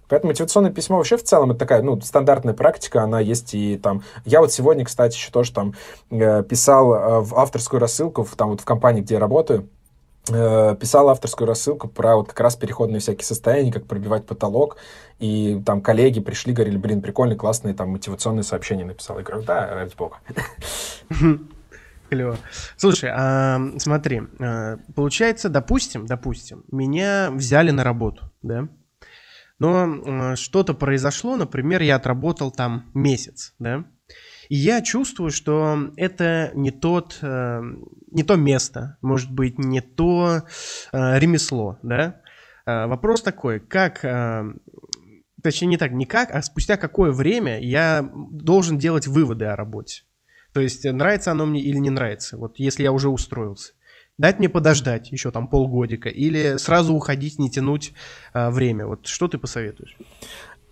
Поэтому 0.08 0.32
мотивационное 0.32 0.72
письмо 0.72 0.96
вообще 0.96 1.18
в 1.18 1.24
целом 1.24 1.51
это 1.51 1.60
такая, 1.60 1.82
ну, 1.82 2.00
стандартная 2.00 2.54
практика, 2.54 3.04
она 3.04 3.20
есть 3.20 3.54
и 3.54 3.77
там... 3.77 4.04
Я 4.24 4.39
вот 4.39 4.54
сегодня, 4.54 4.86
кстати, 4.86 5.18
еще 5.18 5.32
тоже 5.32 5.51
там 5.51 5.74
э, 6.12 6.44
писал 6.44 6.94
э, 6.94 7.20
в 7.20 7.36
авторскую 7.36 7.82
рассылку, 7.82 8.24
в, 8.24 8.34
там 8.38 8.51
вот 8.51 8.62
в 8.62 8.65
компании, 8.65 9.01
где 9.01 9.15
я 9.15 9.20
работаю, 9.20 9.68
Э, 9.68 9.75
писал 10.25 11.10
авторскую 11.10 11.48
рассылку 11.48 11.88
про 11.88 12.15
вот 12.15 12.29
как 12.29 12.39
раз 12.39 12.55
переходные 12.55 13.00
всякие 13.00 13.25
состояния, 13.25 13.72
как 13.72 13.86
пробивать 13.86 14.25
потолок, 14.25 14.77
и 15.20 15.62
там 15.65 15.82
коллеги 15.82 16.20
пришли, 16.20 16.53
говорили, 16.53 16.77
блин, 16.77 17.01
прикольные, 17.01 17.38
классные 17.38 17.74
там 17.74 17.89
мотивационные 17.89 18.44
сообщения 18.44 18.86
написал. 18.86 19.17
Я 19.17 19.24
говорю, 19.24 19.44
да, 19.44 19.74
ради 19.74 19.96
бога. 19.96 20.17
Клево. 22.10 22.38
Слушай, 22.77 23.12
а, 23.13 23.60
смотри, 23.77 24.24
а, 24.39 24.77
получается, 24.96 25.50
допустим, 25.50 26.05
допустим, 26.05 26.63
меня 26.72 27.29
взяли 27.32 27.72
на 27.72 27.84
работу, 27.84 28.32
да? 28.41 28.67
Но 29.58 29.88
а, 30.05 30.36
что-то 30.36 30.74
произошло, 30.74 31.36
например, 31.36 31.82
я 31.82 31.96
отработал 31.96 32.51
там 32.51 32.91
месяц, 32.94 33.53
да? 33.60 33.86
И 34.50 34.56
я 34.56 34.82
чувствую, 34.82 35.32
что 35.32 35.92
это 35.98 36.52
не 36.54 36.72
тот, 36.72 37.20
э, 37.22 37.62
не 38.12 38.24
то 38.24 38.36
место, 38.36 38.98
может 39.02 39.32
быть, 39.32 39.58
не 39.58 39.82
то 39.82 40.44
э, 40.92 41.20
ремесло, 41.20 41.78
да. 41.84 42.22
Э, 42.66 42.88
вопрос 42.88 43.22
такой, 43.22 43.60
как, 43.60 44.06
точнее 45.42 45.68
не 45.68 45.78
так, 45.78 45.92
не 45.92 46.06
как, 46.06 46.32
а 46.32 46.42
спустя 46.42 46.78
какое 46.78 47.12
время 47.12 47.60
я 47.60 48.10
должен 48.14 48.78
делать 48.78 49.08
выводы 49.08 49.46
о 49.46 49.56
работе. 49.56 50.04
То 50.54 50.62
есть 50.62 50.86
нравится 50.86 51.32
оно 51.32 51.46
мне 51.46 51.62
или 51.62 51.78
не 51.78 51.90
нравится, 51.90 52.38
вот 52.38 52.60
если 52.60 52.84
я 52.84 52.92
уже 52.92 53.10
устроился. 53.10 53.74
Дать 54.18 54.40
мне 54.40 54.48
подождать 54.48 55.12
еще 55.12 55.30
там 55.30 55.50
полгодика 55.50 56.08
или 56.08 56.56
сразу 56.56 56.94
уходить, 56.94 57.38
не 57.38 57.50
тянуть 57.50 57.94
э, 58.34 58.50
время. 58.50 58.88
Вот 58.88 59.08
что 59.08 59.28
ты 59.28 59.38
посоветуешь? 59.38 59.98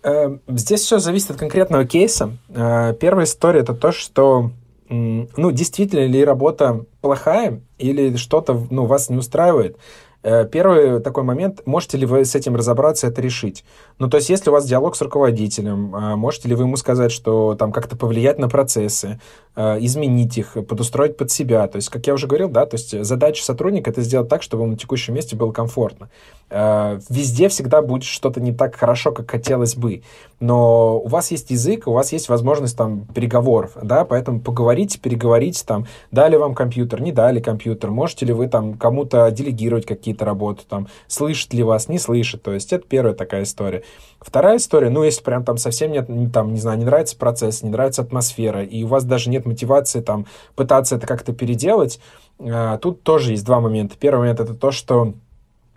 Эм, 0.04 0.42
здесь 0.48 0.82
все 0.82 0.98
зависит 0.98 1.30
от 1.30 1.38
конкретного 1.38 1.86
кейса. 1.86 2.36
Э, 2.50 2.94
первая 3.00 3.24
история 3.24 3.60
это 3.60 3.74
то, 3.74 3.90
что 3.90 4.50
ну, 4.90 5.50
действительно 5.50 6.04
ли 6.04 6.22
работа 6.22 6.84
плохая 7.00 7.62
или 7.78 8.16
что-то 8.16 8.66
ну, 8.70 8.84
вас 8.84 9.08
не 9.08 9.16
устраивает. 9.16 9.78
Э, 10.24 10.46
первый 10.50 11.00
такой 11.00 11.22
момент, 11.22 11.60
можете 11.66 11.98
ли 11.98 12.06
вы 12.06 12.24
с 12.24 12.34
этим 12.34 12.56
разобраться, 12.56 13.06
это 13.06 13.20
решить? 13.20 13.62
Ну, 13.98 14.08
то 14.08 14.16
есть, 14.16 14.30
если 14.30 14.48
у 14.48 14.54
вас 14.54 14.64
диалог 14.64 14.96
с 14.96 15.02
руководителем, 15.02 15.94
э, 15.94 16.16
можете 16.16 16.48
ли 16.48 16.54
вы 16.54 16.64
ему 16.64 16.76
сказать, 16.76 17.12
что 17.12 17.54
там 17.56 17.72
как-то 17.72 17.94
повлиять 17.94 18.38
на 18.38 18.48
процессы, 18.48 19.20
э, 19.54 19.76
изменить 19.80 20.38
их, 20.38 20.56
подустроить 20.66 21.18
под 21.18 21.30
себя? 21.30 21.68
То 21.68 21.76
есть, 21.76 21.90
как 21.90 22.06
я 22.06 22.14
уже 22.14 22.26
говорил, 22.26 22.48
да, 22.48 22.64
то 22.64 22.76
есть 22.76 23.04
задача 23.04 23.44
сотрудника 23.44 23.90
это 23.90 24.00
сделать 24.00 24.30
так, 24.30 24.42
чтобы 24.42 24.62
ему 24.62 24.72
на 24.72 24.78
текущем 24.78 25.12
месте 25.12 25.36
было 25.36 25.52
комфортно. 25.52 26.08
Везде 26.50 27.48
всегда 27.48 27.82
будет 27.82 28.04
что-то 28.04 28.40
не 28.40 28.52
так 28.52 28.76
хорошо, 28.76 29.12
как 29.12 29.30
хотелось 29.30 29.74
бы. 29.74 30.02
Но 30.40 30.98
у 31.00 31.08
вас 31.08 31.30
есть 31.30 31.50
язык, 31.50 31.88
у 31.88 31.92
вас 31.92 32.12
есть 32.12 32.28
возможность 32.28 32.76
там 32.76 33.06
переговоров, 33.06 33.72
да, 33.82 34.04
поэтому 34.04 34.40
поговорите, 34.40 35.00
переговорите 35.00 35.64
там, 35.66 35.86
дали 36.12 36.36
вам 36.36 36.54
компьютер, 36.54 37.00
не 37.00 37.12
дали 37.12 37.40
компьютер, 37.40 37.90
можете 37.90 38.26
ли 38.26 38.32
вы 38.32 38.48
там 38.48 38.74
кому-то 38.74 39.30
делегировать 39.30 39.86
какие 39.86 40.13
какие-то 40.18 40.64
там, 40.68 40.88
слышит 41.06 41.52
ли 41.54 41.62
вас, 41.62 41.88
не 41.88 41.98
слышит. 41.98 42.42
То 42.42 42.52
есть 42.52 42.72
это 42.72 42.86
первая 42.86 43.14
такая 43.14 43.42
история. 43.42 43.82
Вторая 44.20 44.56
история, 44.56 44.90
ну, 44.90 45.02
если 45.02 45.22
прям 45.22 45.44
там 45.44 45.58
совсем 45.58 45.92
нет, 45.92 46.08
там, 46.32 46.54
не 46.54 46.60
знаю, 46.60 46.78
не 46.78 46.84
нравится 46.84 47.16
процесс, 47.16 47.62
не 47.62 47.70
нравится 47.70 48.02
атмосфера, 48.02 48.62
и 48.62 48.84
у 48.84 48.86
вас 48.86 49.04
даже 49.04 49.30
нет 49.30 49.46
мотивации 49.46 50.00
там 50.00 50.26
пытаться 50.54 50.96
это 50.96 51.06
как-то 51.06 51.32
переделать, 51.32 52.00
э, 52.38 52.78
тут 52.80 53.02
тоже 53.02 53.32
есть 53.32 53.44
два 53.44 53.60
момента. 53.60 53.96
Первый 53.98 54.20
момент 54.20 54.40
это 54.40 54.54
то, 54.54 54.70
что 54.70 55.14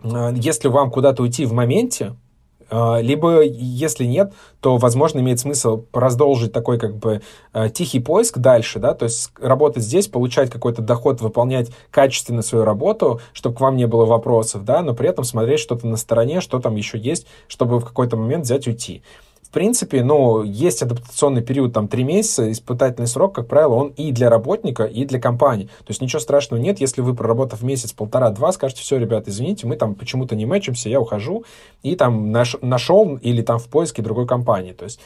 э, 0.02 0.32
если 0.34 0.68
вам 0.68 0.90
куда-то 0.90 1.22
уйти 1.22 1.44
в 1.44 1.52
моменте, 1.52 2.14
либо, 2.70 3.42
если 3.42 4.04
нет, 4.04 4.32
то, 4.60 4.76
возможно, 4.76 5.20
имеет 5.20 5.40
смысл 5.40 5.78
продолжить 5.78 6.52
такой 6.52 6.78
как 6.78 6.96
бы 6.96 7.22
а, 7.52 7.68
тихий 7.68 8.00
поиск 8.00 8.38
дальше, 8.38 8.78
да, 8.78 8.94
то 8.94 9.04
есть 9.04 9.30
работать 9.40 9.82
здесь, 9.82 10.08
получать 10.08 10.50
какой-то 10.50 10.82
доход, 10.82 11.20
выполнять 11.20 11.70
качественно 11.90 12.42
свою 12.42 12.64
работу, 12.64 13.20
чтобы 13.32 13.56
к 13.56 13.60
вам 13.60 13.76
не 13.76 13.86
было 13.86 14.04
вопросов, 14.04 14.64
да, 14.64 14.82
но 14.82 14.94
при 14.94 15.08
этом 15.08 15.24
смотреть 15.24 15.60
что-то 15.60 15.86
на 15.86 15.96
стороне, 15.96 16.40
что 16.40 16.58
там 16.58 16.76
еще 16.76 16.98
есть, 16.98 17.26
чтобы 17.46 17.78
в 17.78 17.84
какой-то 17.84 18.16
момент 18.16 18.44
взять 18.44 18.66
уйти 18.66 19.02
в 19.48 19.50
принципе, 19.50 20.04
ну, 20.04 20.42
есть 20.42 20.82
адаптационный 20.82 21.40
период, 21.40 21.72
там, 21.72 21.88
три 21.88 22.04
месяца, 22.04 22.52
испытательный 22.52 23.06
срок, 23.06 23.34
как 23.34 23.48
правило, 23.48 23.76
он 23.76 23.88
и 23.96 24.12
для 24.12 24.28
работника, 24.28 24.84
и 24.84 25.06
для 25.06 25.18
компании. 25.18 25.66
То 25.78 25.88
есть 25.88 26.02
ничего 26.02 26.20
страшного 26.20 26.60
нет, 26.60 26.80
если 26.80 27.00
вы, 27.00 27.14
проработав 27.14 27.62
месяц, 27.62 27.92
полтора-два, 27.92 28.52
скажете, 28.52 28.82
все, 28.82 28.98
ребят, 28.98 29.26
извините, 29.26 29.66
мы 29.66 29.76
там 29.76 29.94
почему-то 29.94 30.36
не 30.36 30.44
мэчимся, 30.44 30.90
я 30.90 31.00
ухожу, 31.00 31.44
и 31.82 31.96
там 31.96 32.30
наш, 32.30 32.56
нашел 32.60 33.16
или 33.16 33.40
там 33.40 33.58
в 33.58 33.68
поиске 33.68 34.02
другой 34.02 34.26
компании. 34.26 34.72
То 34.72 34.84
есть 34.84 35.00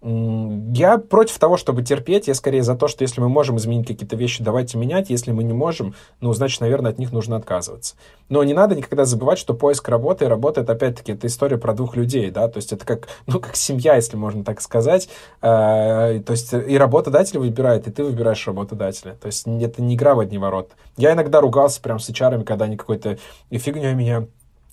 я 0.00 0.98
против 0.98 1.38
того, 1.38 1.56
чтобы 1.56 1.82
терпеть. 1.82 2.28
Я 2.28 2.34
скорее 2.34 2.62
за 2.62 2.76
то, 2.76 2.86
что 2.86 3.02
если 3.02 3.20
мы 3.20 3.28
можем 3.28 3.56
изменить 3.56 3.88
какие-то 3.88 4.14
вещи, 4.14 4.44
давайте 4.44 4.78
менять. 4.78 5.10
Если 5.10 5.32
мы 5.32 5.42
не 5.42 5.52
можем, 5.52 5.94
ну, 6.20 6.32
значит, 6.32 6.60
наверное, 6.60 6.92
от 6.92 6.98
них 6.98 7.12
нужно 7.12 7.36
отказываться. 7.36 7.96
Но 8.28 8.44
не 8.44 8.54
надо 8.54 8.76
никогда 8.76 9.04
забывать, 9.04 9.38
что 9.38 9.54
поиск 9.54 9.88
работы 9.88 10.28
работает, 10.28 10.70
опять-таки, 10.70 11.12
это 11.12 11.26
история 11.26 11.58
про 11.58 11.72
двух 11.72 11.96
людей, 11.96 12.30
да, 12.30 12.46
то 12.48 12.58
есть 12.58 12.72
это 12.72 12.86
как, 12.86 13.08
ну, 13.26 13.40
как 13.40 13.56
семья, 13.56 13.96
если 13.96 14.16
можно 14.16 14.44
так 14.44 14.60
сказать. 14.60 15.08
Э, 15.42 16.20
то 16.24 16.30
есть 16.30 16.52
и 16.52 16.78
работодатель 16.78 17.38
выбирает, 17.38 17.88
и 17.88 17.90
ты 17.90 18.04
выбираешь 18.04 18.46
работодателя. 18.46 19.14
То 19.14 19.26
есть 19.26 19.46
это 19.46 19.82
не 19.82 19.96
игра 19.96 20.14
в 20.14 20.20
одни 20.20 20.38
ворота. 20.38 20.74
Я 20.96 21.12
иногда 21.12 21.40
ругался 21.40 21.80
прям 21.80 21.98
с 21.98 22.08
HR, 22.08 22.44
когда 22.44 22.66
они 22.66 22.76
какой-то 22.76 23.18
фигней 23.50 23.94
меня 23.94 24.26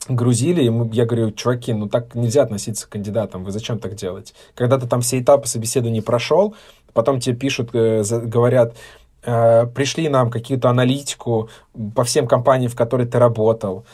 грузили, 0.07 0.63
и 0.63 0.69
мы, 0.69 0.89
я 0.93 1.05
говорю, 1.05 1.31
чуваки, 1.31 1.74
ну 1.74 1.88
так 1.88 2.15
нельзя 2.15 2.43
относиться 2.43 2.85
к 2.85 2.89
кандидатам, 2.89 3.43
вы 3.43 3.51
зачем 3.51 3.79
так 3.79 3.95
делаете? 3.95 4.33
Когда 4.53 4.77
ты 4.77 4.88
там 4.88 5.01
все 5.01 5.19
этапы 5.19 5.47
собеседования 5.47 6.01
прошел, 6.01 6.55
потом 6.93 7.19
тебе 7.19 7.35
пишут, 7.35 7.69
э, 7.74 8.03
говорят, 8.24 8.75
э, 9.24 9.65
пришли 9.67 10.09
нам 10.09 10.29
какую-то 10.29 10.69
аналитику 10.69 11.50
по 11.95 12.03
всем 12.03 12.27
компаниям, 12.27 12.71
в 12.71 12.75
которой 12.75 13.07
ты 13.07 13.19
работал, 13.19 13.85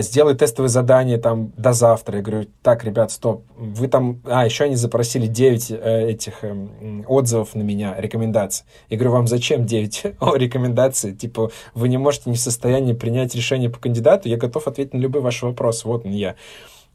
сделай 0.00 0.34
тестовые 0.34 0.68
задания 0.68 1.18
там 1.18 1.52
до 1.56 1.72
завтра. 1.72 2.16
Я 2.16 2.22
говорю, 2.22 2.46
так, 2.62 2.84
ребят, 2.84 3.12
стоп, 3.12 3.44
вы 3.56 3.86
там... 3.88 4.20
А, 4.24 4.44
еще 4.44 4.64
они 4.64 4.74
запросили 4.74 5.26
9 5.26 5.70
э, 5.70 6.10
этих 6.10 6.42
э, 6.42 7.04
отзывов 7.06 7.54
на 7.54 7.62
меня, 7.62 7.94
рекомендаций. 7.96 8.66
Я 8.88 8.96
говорю, 8.96 9.12
вам 9.12 9.28
зачем 9.28 9.66
9 9.66 10.16
о, 10.20 10.34
рекомендаций? 10.34 11.14
Типа, 11.14 11.50
вы 11.74 11.88
не 11.88 11.96
можете 11.96 12.30
не 12.30 12.36
в 12.36 12.40
состоянии 12.40 12.92
принять 12.92 13.34
решение 13.34 13.70
по 13.70 13.78
кандидату, 13.78 14.28
я 14.28 14.36
готов 14.36 14.66
ответить 14.66 14.94
на 14.94 14.98
любой 14.98 15.22
ваш 15.22 15.42
вопрос, 15.42 15.84
вот 15.84 16.04
он 16.04 16.12
я. 16.12 16.34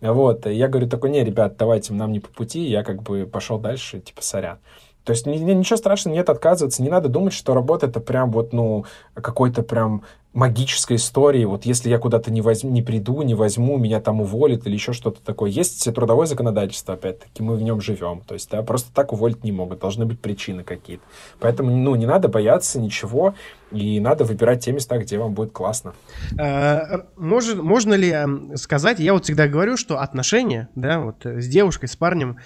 Вот, 0.02 0.46
я 0.46 0.68
говорю 0.68 0.90
такой, 0.90 1.12
не, 1.12 1.24
ребят, 1.24 1.56
давайте, 1.58 1.94
нам 1.94 2.12
не 2.12 2.20
по 2.20 2.28
пути, 2.28 2.66
я 2.66 2.84
как 2.84 3.04
бы 3.04 3.26
пошел 3.26 3.58
дальше, 3.60 4.02
типа, 4.02 4.22
сорян. 4.22 4.58
То 5.06 5.12
есть 5.12 5.26
ничего 5.26 5.78
страшного 5.78 6.16
нет 6.16 6.30
отказываться, 6.30 6.82
не 6.82 6.90
надо 6.90 7.10
думать, 7.10 7.34
что 7.34 7.54
работа 7.54 7.88
это 7.88 8.00
прям 8.00 8.32
вот, 8.32 8.54
ну, 8.54 8.86
какой-то 9.14 9.62
прям 9.62 10.04
магической 10.34 10.98
истории, 10.98 11.46
вот 11.46 11.66
если 11.66 11.90
я 11.90 12.00
куда-то 12.00 12.32
не, 12.32 12.42
возьму, 12.42 12.72
не 12.72 12.82
приду, 12.82 13.22
не 13.22 13.36
возьму, 13.36 13.78
меня 13.78 14.02
там 14.02 14.20
уволят 14.20 14.66
или 14.66 14.74
еще 14.74 14.92
что-то 14.92 15.22
такое. 15.22 15.52
Есть 15.52 15.94
трудовое 15.94 16.26
законодательство, 16.26 16.96
опять-таки, 16.96 17.44
мы 17.44 17.56
в 17.56 17.62
нем 17.62 17.82
живем. 17.82 18.22
То 18.22 18.34
есть, 18.34 18.50
да, 18.50 18.64
просто 18.64 18.92
так 18.94 19.14
уволить 19.14 19.44
не 19.44 19.52
могут, 19.52 19.80
должны 19.80 20.06
быть 20.06 20.20
причины 20.20 20.64
какие-то. 20.64 21.04
Поэтому, 21.40 21.76
ну, 21.76 21.96
не 21.96 22.08
надо 22.08 22.30
бояться 22.30 22.80
ничего, 22.80 23.36
и 23.72 24.00
надо 24.00 24.24
выбирать 24.24 24.66
те 24.66 24.72
места, 24.72 24.98
где 24.98 25.20
вам 25.20 25.34
будет 25.34 25.52
классно. 25.52 25.94
А, 26.40 27.06
может, 27.16 27.62
можно 27.62 27.94
ли 27.94 28.16
сказать, 28.56 29.00
я 29.00 29.14
вот 29.14 29.26
всегда 29.26 29.48
говорю, 29.48 29.78
что 29.78 30.00
отношения, 30.00 30.70
да, 30.76 31.00
вот 31.00 31.26
с 31.26 31.48
девушкой, 31.48 31.88
с 31.88 31.96
парнем, 31.96 32.38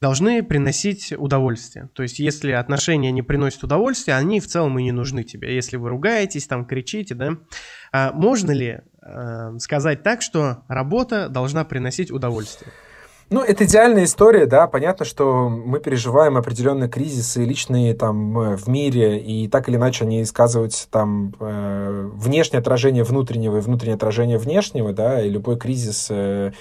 должны 0.00 0.42
приносить 0.42 1.12
удовольствие. 1.16 1.90
То 1.92 2.02
есть, 2.02 2.18
если 2.18 2.52
отношения 2.52 3.12
не 3.12 3.22
приносят 3.22 3.64
удовольствия, 3.64 4.14
они 4.14 4.40
в 4.40 4.46
целом 4.46 4.78
и 4.78 4.82
не 4.82 4.92
нужны 4.92 5.24
тебе. 5.24 5.54
Если 5.54 5.76
вы 5.76 5.90
ругаетесь, 5.90 6.46
там 6.46 6.64
кричите, 6.64 7.14
да. 7.14 7.36
А 7.92 8.12
можно 8.12 8.50
ли 8.50 8.80
э, 9.02 9.58
сказать 9.58 10.02
так, 10.02 10.22
что 10.22 10.62
работа 10.68 11.28
должна 11.28 11.64
приносить 11.64 12.10
удовольствие? 12.10 12.70
Ну, 13.28 13.42
это 13.42 13.64
идеальная 13.64 14.04
история, 14.04 14.46
да. 14.46 14.66
Понятно, 14.66 15.04
что 15.04 15.48
мы 15.50 15.78
переживаем 15.80 16.36
определенные 16.36 16.88
кризисы 16.88 17.44
личные 17.44 17.94
там 17.94 18.38
э, 18.38 18.56
в 18.56 18.68
мире, 18.68 19.20
и 19.20 19.48
так 19.48 19.68
или 19.68 19.76
иначе 19.76 20.04
они 20.04 20.24
сказываются 20.24 20.88
там 20.90 21.34
э, 21.38 22.10
внешнее 22.14 22.58
отражение 22.58 23.04
внутреннего 23.04 23.58
и 23.58 23.60
внутреннее 23.60 23.96
отражение 23.96 24.38
внешнего, 24.38 24.94
да, 24.94 25.22
и 25.22 25.28
любой 25.28 25.58
кризис 25.58 26.08
э, 26.10 26.52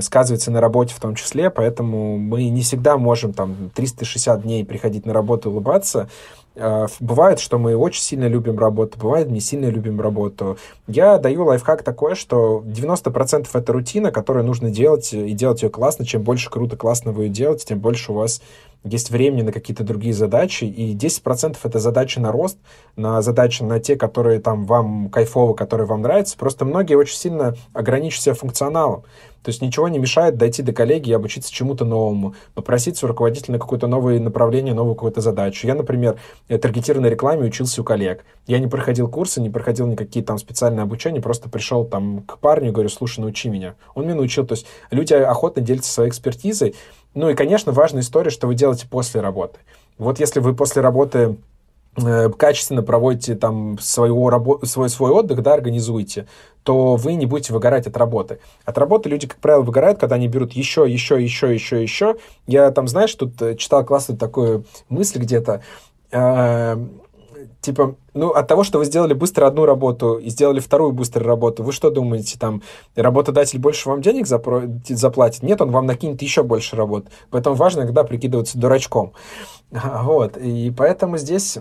сказывается 0.00 0.50
на 0.50 0.60
работе 0.60 0.94
в 0.94 1.00
том 1.00 1.14
числе, 1.14 1.50
поэтому 1.50 2.18
мы 2.18 2.48
не 2.48 2.62
всегда 2.62 2.98
можем 2.98 3.32
там 3.32 3.70
360 3.74 4.42
дней 4.42 4.64
приходить 4.64 5.06
на 5.06 5.12
работу 5.12 5.50
улыбаться, 5.50 6.08
а, 6.56 6.86
бывает, 6.98 7.38
что 7.38 7.58
мы 7.58 7.76
очень 7.76 8.02
сильно 8.02 8.26
любим 8.26 8.58
работу, 8.58 8.98
бывает, 8.98 9.30
не 9.30 9.40
сильно 9.40 9.66
любим 9.66 10.00
работу. 10.00 10.58
Я 10.86 11.18
даю 11.18 11.44
лайфхак 11.44 11.82
такой, 11.82 12.14
что 12.14 12.62
90% 12.66 13.48
это 13.54 13.72
рутина, 13.72 14.10
которую 14.10 14.44
нужно 14.44 14.70
делать, 14.70 15.12
и 15.12 15.32
делать 15.32 15.62
ее 15.62 15.70
классно. 15.70 16.04
Чем 16.04 16.22
больше 16.22 16.50
круто, 16.50 16.76
классно 16.76 17.12
вы 17.12 17.24
ее 17.24 17.28
делаете, 17.30 17.66
тем 17.68 17.78
больше 17.78 18.12
у 18.12 18.16
вас 18.16 18.42
есть 18.84 19.10
времени 19.10 19.42
на 19.42 19.52
какие-то 19.52 19.84
другие 19.84 20.14
задачи, 20.14 20.64
и 20.64 20.96
10% 20.96 21.56
это 21.62 21.78
задачи 21.78 22.18
на 22.18 22.32
рост, 22.32 22.58
на 22.96 23.20
задачи 23.22 23.62
на 23.62 23.78
те, 23.80 23.96
которые 23.96 24.40
там 24.40 24.66
вам 24.66 25.10
кайфово, 25.10 25.54
которые 25.54 25.86
вам 25.86 26.02
нравятся. 26.02 26.38
Просто 26.38 26.64
многие 26.64 26.94
очень 26.94 27.16
сильно 27.16 27.54
ограничивают 27.72 28.22
себя 28.22 28.34
функционалом. 28.34 29.04
То 29.42 29.48
есть 29.48 29.62
ничего 29.62 29.88
не 29.88 29.98
мешает 29.98 30.36
дойти 30.36 30.62
до 30.62 30.74
коллеги 30.74 31.08
и 31.08 31.12
обучиться 31.14 31.50
чему-то 31.50 31.86
новому, 31.86 32.34
попросить 32.54 33.02
у 33.02 33.06
руководителя 33.06 33.54
на 33.54 33.58
какое-то 33.58 33.86
новое 33.86 34.20
направление, 34.20 34.74
новую 34.74 34.94
какую-то 34.94 35.22
задачу. 35.22 35.66
Я, 35.66 35.74
например, 35.74 36.18
таргетированной 36.48 37.08
рекламе 37.08 37.46
учился 37.46 37.80
у 37.80 37.84
коллег. 37.84 38.22
Я 38.46 38.58
не 38.58 38.66
проходил 38.66 39.08
курсы, 39.08 39.40
не 39.40 39.48
проходил 39.48 39.86
никакие 39.86 40.22
там 40.22 40.36
специальные 40.36 40.82
обучения, 40.82 41.22
просто 41.22 41.48
пришел 41.48 41.86
там 41.86 42.22
к 42.24 42.36
парню 42.38 42.68
и 42.68 42.72
говорю, 42.72 42.90
слушай, 42.90 43.20
научи 43.20 43.48
меня. 43.48 43.76
Он 43.94 44.04
меня 44.04 44.16
научил. 44.16 44.46
То 44.46 44.52
есть 44.52 44.66
люди 44.90 45.14
охотно 45.14 45.62
делятся 45.62 45.90
своей 45.90 46.10
экспертизой. 46.10 46.74
Ну 47.14 47.28
и, 47.28 47.34
конечно, 47.34 47.72
важная 47.72 48.02
история, 48.02 48.30
что 48.30 48.46
вы 48.46 48.54
делаете 48.54 48.86
после 48.88 49.20
работы. 49.20 49.58
Вот 49.98 50.20
если 50.20 50.40
вы 50.40 50.54
после 50.54 50.82
работы 50.82 51.36
Э, 51.96 52.30
качественно 52.30 52.82
проводите 52.82 53.34
там 53.34 53.76
своего 53.80 54.30
рабо- 54.30 54.64
свой, 54.64 54.88
свой 54.88 55.10
отдых, 55.10 55.42
да, 55.42 55.54
организуете, 55.54 56.26
то 56.62 56.94
вы 56.94 57.14
не 57.14 57.26
будете 57.26 57.52
выгорать 57.52 57.88
от 57.88 57.96
работы. 57.96 58.38
От 58.64 58.78
работы 58.78 59.08
люди, 59.08 59.26
как 59.26 59.38
правило, 59.38 59.62
выгорают, 59.62 59.98
когда 59.98 60.14
они 60.14 60.28
берут 60.28 60.52
еще, 60.52 60.88
еще, 60.88 61.20
еще, 61.20 61.52
еще, 61.52 61.82
еще. 61.82 62.16
Я 62.46 62.70
там, 62.70 62.86
знаешь, 62.86 63.12
тут 63.14 63.42
э, 63.42 63.56
читал 63.56 63.84
классную 63.84 64.18
такую 64.18 64.64
мысль 64.88 65.18
где-то, 65.18 65.62
э, 66.12 66.76
типа, 67.60 67.94
ну, 68.14 68.30
от 68.30 68.48
того, 68.48 68.64
что 68.64 68.78
вы 68.78 68.84
сделали 68.84 69.14
быстро 69.14 69.46
одну 69.46 69.64
работу 69.64 70.16
и 70.16 70.30
сделали 70.30 70.60
вторую 70.60 70.92
быструю 70.92 71.26
работу, 71.26 71.62
вы 71.62 71.72
что 71.72 71.90
думаете, 71.90 72.38
там, 72.38 72.62
работодатель 72.96 73.58
больше 73.58 73.88
вам 73.88 74.02
денег 74.02 74.26
запро- 74.26 74.70
заплатит? 74.88 75.42
Нет, 75.42 75.60
он 75.60 75.70
вам 75.70 75.86
накинет 75.86 76.22
еще 76.22 76.42
больше 76.42 76.76
работ. 76.76 77.06
Поэтому 77.30 77.56
важно 77.56 77.80
иногда 77.82 78.04
прикидываться 78.04 78.58
дурачком. 78.58 79.12
Вот, 79.70 80.36
и 80.36 80.72
поэтому 80.76 81.16
здесь 81.16 81.58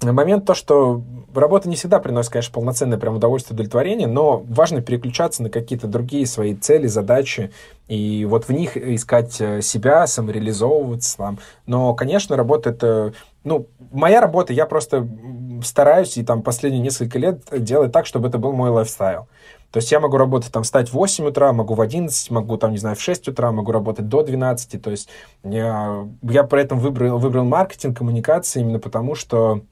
момент 0.00 0.44
то, 0.46 0.54
что 0.54 1.02
работа 1.34 1.68
не 1.68 1.76
всегда 1.76 1.98
приносит, 1.98 2.30
конечно, 2.32 2.52
полноценное 2.52 2.98
прям 2.98 3.16
удовольствие, 3.16 3.54
удовлетворение, 3.54 4.06
но 4.06 4.38
важно 4.48 4.82
переключаться 4.82 5.42
на 5.42 5.50
какие-то 5.50 5.86
другие 5.86 6.26
свои 6.26 6.54
цели, 6.54 6.86
задачи, 6.86 7.50
и 7.88 8.24
вот 8.24 8.48
в 8.48 8.52
них 8.52 8.76
искать 8.76 9.40
э, 9.40 9.62
себя, 9.62 10.06
самореализовываться. 10.06 11.16
Там. 11.16 11.38
Но, 11.66 11.94
конечно, 11.94 12.36
работа 12.36 12.70
это... 12.70 13.12
Ну, 13.44 13.66
моя 13.90 14.20
работа, 14.20 14.52
я 14.52 14.66
просто 14.66 15.08
стараюсь 15.64 16.16
и 16.16 16.22
там 16.22 16.42
последние 16.42 16.82
несколько 16.82 17.18
лет 17.18 17.42
делать 17.52 17.92
так, 17.92 18.06
чтобы 18.06 18.28
это 18.28 18.38
был 18.38 18.52
мой 18.52 18.70
лайфстайл. 18.70 19.26
То 19.72 19.78
есть 19.78 19.90
я 19.90 20.00
могу 20.00 20.18
работать 20.18 20.52
там, 20.52 20.64
встать 20.64 20.90
в 20.90 20.92
8 20.92 21.28
утра, 21.28 21.50
могу 21.52 21.74
в 21.74 21.80
11, 21.80 22.30
могу 22.30 22.58
там, 22.58 22.72
не 22.72 22.78
знаю, 22.78 22.94
в 22.94 23.00
6 23.00 23.28
утра, 23.28 23.52
могу 23.52 23.72
работать 23.72 24.06
до 24.06 24.22
12. 24.22 24.80
То 24.80 24.90
есть 24.90 25.08
я, 25.42 26.06
я 26.22 26.44
при 26.44 26.60
этом 26.60 26.78
выбрал, 26.78 27.18
выбрал 27.18 27.44
маркетинг, 27.44 27.96
коммуникации 27.96 28.60
именно 28.60 28.78
потому, 28.78 29.14
что 29.14 29.62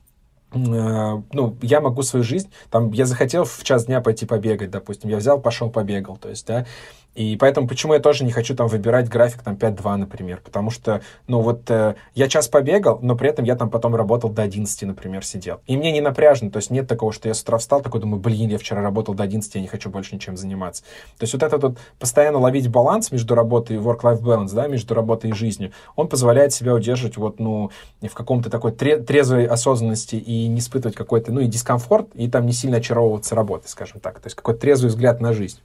ну, 0.52 1.56
я 1.62 1.80
могу 1.80 2.02
свою 2.02 2.24
жизнь, 2.24 2.50
там, 2.70 2.90
я 2.92 3.06
захотел 3.06 3.44
в 3.44 3.62
час 3.62 3.86
дня 3.86 4.00
пойти 4.00 4.26
побегать, 4.26 4.70
допустим, 4.70 5.10
я 5.10 5.16
взял, 5.16 5.40
пошел, 5.40 5.70
побегал, 5.70 6.16
то 6.16 6.28
есть, 6.28 6.46
да, 6.46 6.66
и 7.14 7.36
поэтому 7.36 7.66
почему 7.66 7.94
я 7.94 8.00
тоже 8.00 8.24
не 8.24 8.30
хочу 8.30 8.54
там 8.54 8.68
выбирать 8.68 9.08
график 9.08 9.42
там 9.42 9.54
5-2, 9.54 9.96
например, 9.96 10.40
потому 10.44 10.70
что, 10.70 11.02
ну 11.26 11.40
вот 11.40 11.68
э, 11.70 11.96
я 12.14 12.28
час 12.28 12.46
побегал, 12.46 13.00
но 13.02 13.16
при 13.16 13.28
этом 13.28 13.44
я 13.44 13.56
там 13.56 13.68
потом 13.68 13.96
работал 13.96 14.30
до 14.30 14.42
11, 14.42 14.82
например, 14.82 15.24
сидел. 15.24 15.60
И 15.66 15.76
мне 15.76 15.90
не 15.90 16.00
напряжно, 16.00 16.50
то 16.50 16.58
есть 16.58 16.70
нет 16.70 16.86
такого, 16.86 17.12
что 17.12 17.28
я 17.28 17.34
с 17.34 17.42
утра 17.42 17.58
встал, 17.58 17.80
такой 17.82 18.00
думаю, 18.00 18.20
блин, 18.20 18.48
я 18.48 18.58
вчера 18.58 18.80
работал 18.80 19.14
до 19.14 19.24
11, 19.24 19.54
я 19.56 19.60
не 19.60 19.66
хочу 19.66 19.90
больше 19.90 20.14
ничем 20.14 20.36
заниматься. 20.36 20.84
То 21.18 21.24
есть 21.24 21.32
вот 21.32 21.42
этот 21.42 21.62
вот 21.62 21.78
постоянно 21.98 22.38
ловить 22.38 22.68
баланс 22.68 23.10
между 23.10 23.34
работой 23.34 23.76
и 23.76 23.78
work-life 23.80 24.22
balance, 24.22 24.54
да, 24.54 24.68
между 24.68 24.94
работой 24.94 25.30
и 25.30 25.32
жизнью, 25.32 25.72
он 25.96 26.08
позволяет 26.08 26.52
себя 26.52 26.74
удерживать 26.74 27.16
вот, 27.16 27.40
ну, 27.40 27.70
в 28.00 28.14
каком-то 28.14 28.50
такой 28.50 28.70
трезвой 28.70 29.46
осознанности 29.46 30.14
и 30.14 30.46
не 30.46 30.60
испытывать 30.60 30.94
какой-то, 30.94 31.32
ну, 31.32 31.40
и 31.40 31.46
дискомфорт, 31.46 32.08
и 32.14 32.28
там 32.28 32.46
не 32.46 32.52
сильно 32.52 32.76
очаровываться 32.76 33.34
работой, 33.34 33.68
скажем 33.68 33.98
так. 33.98 34.20
То 34.20 34.26
есть 34.26 34.36
какой-то 34.36 34.60
трезвый 34.60 34.90
взгляд 34.90 35.20
на 35.20 35.32
жизнь. 35.32 35.58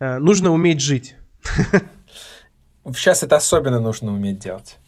Э, 0.00 0.18
нужно 0.18 0.50
уметь 0.50 0.80
жить. 0.80 1.16
Сейчас 2.84 3.22
это 3.22 3.36
особенно 3.36 3.80
нужно 3.80 4.12
уметь 4.12 4.40
делать. 4.40 4.78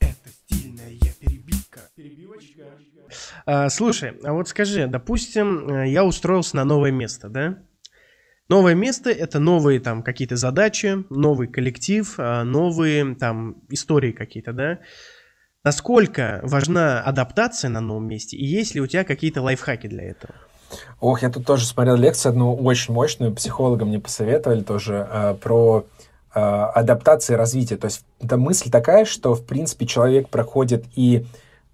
Это 0.00 0.30
стильная 0.30 0.90
перебивка. 1.20 1.80
Перебивочка. 1.94 2.62
А, 3.46 3.68
слушай, 3.68 4.18
а 4.24 4.32
вот 4.32 4.48
скажи, 4.48 4.86
допустим, 4.86 5.68
э, 5.68 5.88
я 5.90 6.04
устроился 6.04 6.56
на 6.56 6.64
новое 6.64 6.90
место, 6.90 7.28
да? 7.28 7.58
Новое 8.48 8.74
место— 8.74 9.10
это 9.10 9.38
новые 9.38 9.80
там 9.80 10.02
какие-то 10.02 10.36
задачи, 10.36 11.04
новый 11.08 11.48
коллектив, 11.48 12.18
новые 12.18 13.14
там 13.14 13.62
истории 13.70 14.12
какие-то, 14.12 14.52
да? 14.52 14.80
Насколько 15.64 16.40
важна 16.42 17.00
адаптация 17.00 17.70
на 17.70 17.80
новом 17.80 18.06
месте, 18.06 18.36
и 18.36 18.44
есть 18.44 18.74
ли 18.74 18.82
у 18.82 18.86
тебя 18.86 19.02
какие-то 19.04 19.40
лайфхаки 19.40 19.86
для 19.86 20.04
этого? 20.04 20.34
Ох, 21.00 21.22
я 21.22 21.30
тут 21.30 21.46
тоже 21.46 21.66
смотрел 21.66 21.96
лекцию 21.96 22.30
одну 22.30 22.54
очень 22.54 22.94
мощную, 22.94 23.34
психологам 23.34 23.88
мне 23.88 24.00
посоветовали 24.00 24.62
тоже, 24.62 25.08
э, 25.10 25.34
про 25.40 25.84
э, 26.34 26.40
адаптацию 26.40 27.36
и 27.36 27.38
развитие. 27.38 27.78
То 27.78 27.86
есть 27.86 28.04
это 28.20 28.36
мысль 28.36 28.70
такая, 28.70 29.04
что, 29.04 29.34
в 29.34 29.44
принципе, 29.44 29.86
человек 29.86 30.28
проходит 30.28 30.84
и 30.94 31.26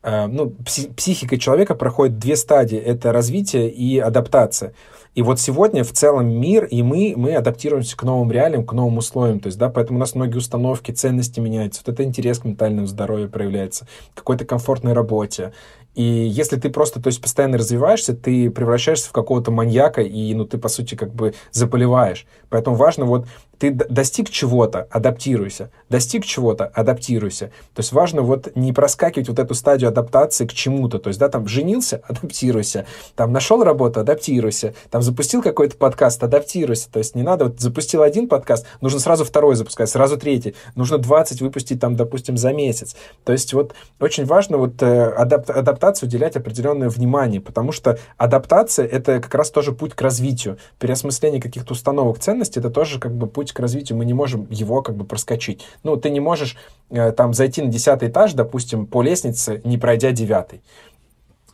э, 0.02 0.26
ну, 0.26 0.52
психика 0.96 1.38
человека 1.38 1.74
проходит 1.74 2.18
две 2.18 2.36
стадии. 2.36 2.78
Это 2.78 3.12
развитие 3.12 3.70
и 3.70 3.98
адаптация. 3.98 4.74
И 5.16 5.22
вот 5.22 5.40
сегодня 5.40 5.82
в 5.82 5.92
целом 5.92 6.28
мир 6.28 6.64
и 6.66 6.82
мы, 6.82 7.14
мы 7.16 7.34
адаптируемся 7.34 7.96
к 7.96 8.02
новым 8.04 8.30
реалиям, 8.30 8.64
к 8.64 8.72
новым 8.72 8.98
условиям. 8.98 9.40
То 9.40 9.48
есть, 9.48 9.58
да, 9.58 9.68
поэтому 9.68 9.98
у 9.98 10.00
нас 10.00 10.14
многие 10.14 10.36
установки, 10.36 10.92
ценности 10.92 11.40
меняются. 11.40 11.82
Вот 11.84 11.92
это 11.92 12.04
интерес 12.04 12.38
к 12.38 12.44
ментальному 12.44 12.86
здоровью 12.86 13.28
проявляется, 13.28 13.88
какой-то 14.14 14.44
комфортной 14.44 14.92
работе. 14.92 15.52
И 15.94 16.02
если 16.02 16.56
ты 16.56 16.70
просто, 16.70 17.00
то 17.00 17.08
есть, 17.08 17.20
постоянно 17.20 17.58
развиваешься, 17.58 18.14
ты 18.14 18.50
превращаешься 18.50 19.08
в 19.08 19.12
какого-то 19.12 19.50
маньяка, 19.50 20.02
и, 20.02 20.34
ну, 20.34 20.44
ты, 20.44 20.58
по 20.58 20.68
сути, 20.68 20.94
как 20.94 21.12
бы 21.14 21.34
заболеваешь. 21.50 22.26
Поэтому 22.48 22.76
важно 22.76 23.04
вот 23.04 23.26
ты 23.60 23.72
достиг 23.72 24.30
чего-то, 24.30 24.88
адаптируйся. 24.90 25.70
Достиг 25.90 26.24
чего-то, 26.24 26.64
адаптируйся. 26.64 27.48
То 27.74 27.80
есть 27.80 27.92
важно 27.92 28.22
вот 28.22 28.56
не 28.56 28.72
проскакивать 28.72 29.28
вот 29.28 29.38
эту 29.38 29.54
стадию 29.54 29.88
адаптации 29.88 30.46
к 30.46 30.54
чему-то. 30.54 30.98
То 30.98 31.08
есть, 31.08 31.20
да, 31.20 31.28
там 31.28 31.46
женился, 31.46 32.00
адаптируйся. 32.08 32.86
Там 33.16 33.32
нашел 33.32 33.62
работу, 33.62 34.00
адаптируйся. 34.00 34.74
Там 34.88 35.02
запустил 35.02 35.42
какой-то 35.42 35.76
подкаст, 35.76 36.24
адаптируйся. 36.24 36.90
То 36.90 37.00
есть 37.00 37.14
не 37.14 37.22
надо, 37.22 37.44
вот 37.44 37.60
запустил 37.60 38.00
один 38.00 38.28
подкаст, 38.28 38.64
нужно 38.80 38.98
сразу 38.98 39.26
второй 39.26 39.56
запускать, 39.56 39.90
сразу 39.90 40.16
третий. 40.16 40.54
Нужно 40.74 40.96
20 40.96 41.42
выпустить 41.42 41.80
там, 41.80 41.96
допустим, 41.96 42.38
за 42.38 42.54
месяц. 42.54 42.96
То 43.24 43.32
есть 43.32 43.52
вот 43.52 43.74
очень 44.00 44.24
важно 44.24 44.56
вот 44.56 44.82
э, 44.82 45.04
адап 45.04 45.50
адаптации 45.80 46.06
уделять 46.06 46.36
определенное 46.36 46.90
внимание, 46.90 47.40
потому 47.40 47.72
что 47.72 47.98
адаптация— 48.18 48.86
это 48.86 49.20
как 49.20 49.34
раз 49.34 49.50
тоже 49.50 49.72
путь 49.72 49.94
к 49.94 50.02
развитию. 50.02 50.58
Переосмысление 50.78 51.40
каких-то 51.40 51.72
установок 51.72 52.18
ценностей— 52.18 52.60
это 52.60 52.70
тоже 52.70 53.00
как 53.00 53.14
бы 53.14 53.26
путь 53.26 53.52
к 53.52 53.58
развитию, 53.60 53.96
мы 53.96 54.04
не 54.04 54.12
можем 54.12 54.46
его 54.50 54.82
как 54.82 54.96
бы 54.96 55.04
проскочить. 55.04 55.64
Ну, 55.82 55.96
ты 55.96 56.10
не 56.10 56.20
можешь 56.20 56.56
э, 56.90 57.12
там 57.12 57.32
зайти 57.32 57.62
на 57.62 57.68
десятый 57.68 58.10
этаж, 58.10 58.34
допустим, 58.34 58.86
по 58.86 59.02
лестнице, 59.02 59.62
не 59.64 59.78
пройдя 59.78 60.12
девятый. 60.12 60.60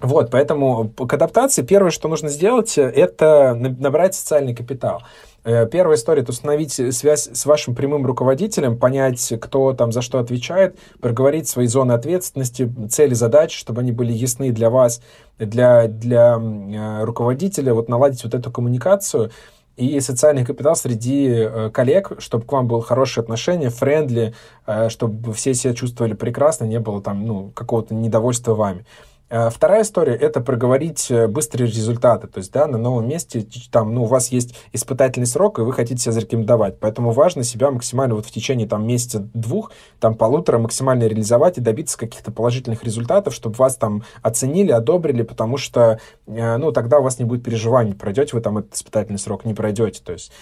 Вот, 0.01 0.31
поэтому 0.31 0.91
к 0.91 1.13
адаптации 1.13 1.63
первое, 1.63 1.91
что 1.91 2.09
нужно 2.09 2.29
сделать, 2.29 2.77
это 2.77 3.55
набрать 3.55 4.15
социальный 4.15 4.55
капитал. 4.55 5.03
Э, 5.45 5.67
первая 5.67 5.97
история– 5.97 6.23
это 6.23 6.33
установить 6.33 6.73
связь 6.95 7.31
с 7.33 7.47
вашим 7.47 7.75
прямым 7.75 8.05
руководителем, 8.05 8.79
понять, 8.79 9.33
кто 9.41 9.73
там 9.73 9.93
за 9.93 10.03
что 10.03 10.19
отвечает, 10.19 10.79
проговорить 11.01 11.49
свои 11.49 11.67
зоны 11.67 11.93
ответственности, 11.93 12.71
цели, 12.91 13.15
задачи, 13.15 13.57
чтобы 13.57 13.81
они 13.81 13.93
были 13.93 14.13
ясны 14.13 14.53
для 14.53 14.69
вас, 14.69 15.01
для, 15.39 15.87
для 15.87 16.37
э, 16.39 17.05
руководителя, 17.05 17.73
вот 17.73 17.89
наладить 17.89 18.23
вот 18.25 18.35
эту 18.35 18.51
коммуникацию– 18.51 19.31
и 19.77 20.01
социальный 20.01 20.45
капитал 20.45 20.75
среди 20.75 21.29
э, 21.29 21.71
коллег, 21.71 22.13
чтобы 22.19 22.45
к 22.45 22.53
вам 22.53 22.67
было 22.67 22.83
хорошее 22.83 23.23
отношение, 23.23 23.69
френдли, 23.69 24.35
э, 24.67 24.89
чтобы 24.89 25.35
все 25.35 25.53
себя 25.53 25.75
чувствовали 25.75 26.15
прекрасно, 26.15 26.65
не 26.65 26.81
было 26.81 27.03
там, 27.03 27.27
ну, 27.27 27.51
какого-то 27.55 27.95
недовольства 27.95 28.55
вами. 28.55 28.87
Э, 29.29 29.51
вторая 29.51 29.83
история– 29.83 30.15
это 30.15 30.41
проговорить 30.41 31.11
э, 31.11 31.27
быстрые 31.27 31.67
результаты. 31.67 32.29
То 32.29 32.39
есть, 32.39 32.53
да, 32.53 32.67
на 32.67 32.79
новом 32.79 33.09
месте 33.09 33.47
там, 33.73 33.93
ну, 33.93 34.05
у 34.05 34.07
вас 34.07 34.29
есть 34.29 34.55
испытательный 34.73 35.27
срок, 35.27 35.59
и 35.59 35.63
вы 35.63 35.73
хотите 35.73 36.01
себя 36.01 36.13
зарекомендовать. 36.13 36.79
Поэтому 36.79 37.11
важно 37.11 37.43
себя 37.43 37.71
максимально 37.71 38.15
вот 38.15 38.27
в 38.27 38.31
течение 38.31 38.69
там 38.69 38.87
месяца-двух, 38.87 39.73
там 39.99 40.15
полутора 40.15 40.59
максимально 40.59 41.05
реализовать 41.05 41.59
и 41.59 41.61
добиться 41.61 41.99
каких-то 41.99 42.31
положительных 42.31 42.85
результатов, 42.85 43.35
чтобы 43.35 43.57
вас 43.57 43.77
там 43.77 44.05
оценили, 44.23 44.71
одобрили, 44.71 45.23
потому 45.23 45.57
что, 45.57 45.99
э, 46.27 46.57
ну, 46.57 46.71
тогда 46.71 47.01
у 47.01 47.03
вас 47.03 47.19
не 47.19 47.25
будет 47.25 47.43
переживаний, 47.43 47.95
пройдете 47.95 48.37
вы 48.37 48.43
там 48.43 48.59
этот 48.59 48.75
испытательный 48.75 49.19
срок, 49.19 49.45
не 49.45 49.55
пройдете. 49.55 50.03
То 50.03 50.13
есть 50.13 50.33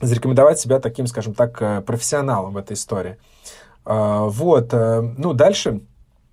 зарекомендовать 0.00 0.60
себя 0.60 0.78
таким, 0.78 1.06
скажем 1.06 1.34
так, 1.34 1.84
профессионалом 1.84 2.52
в 2.52 2.56
этой 2.56 2.74
истории. 2.74 3.16
Вот, 3.84 4.72
ну, 4.72 5.32
дальше 5.32 5.80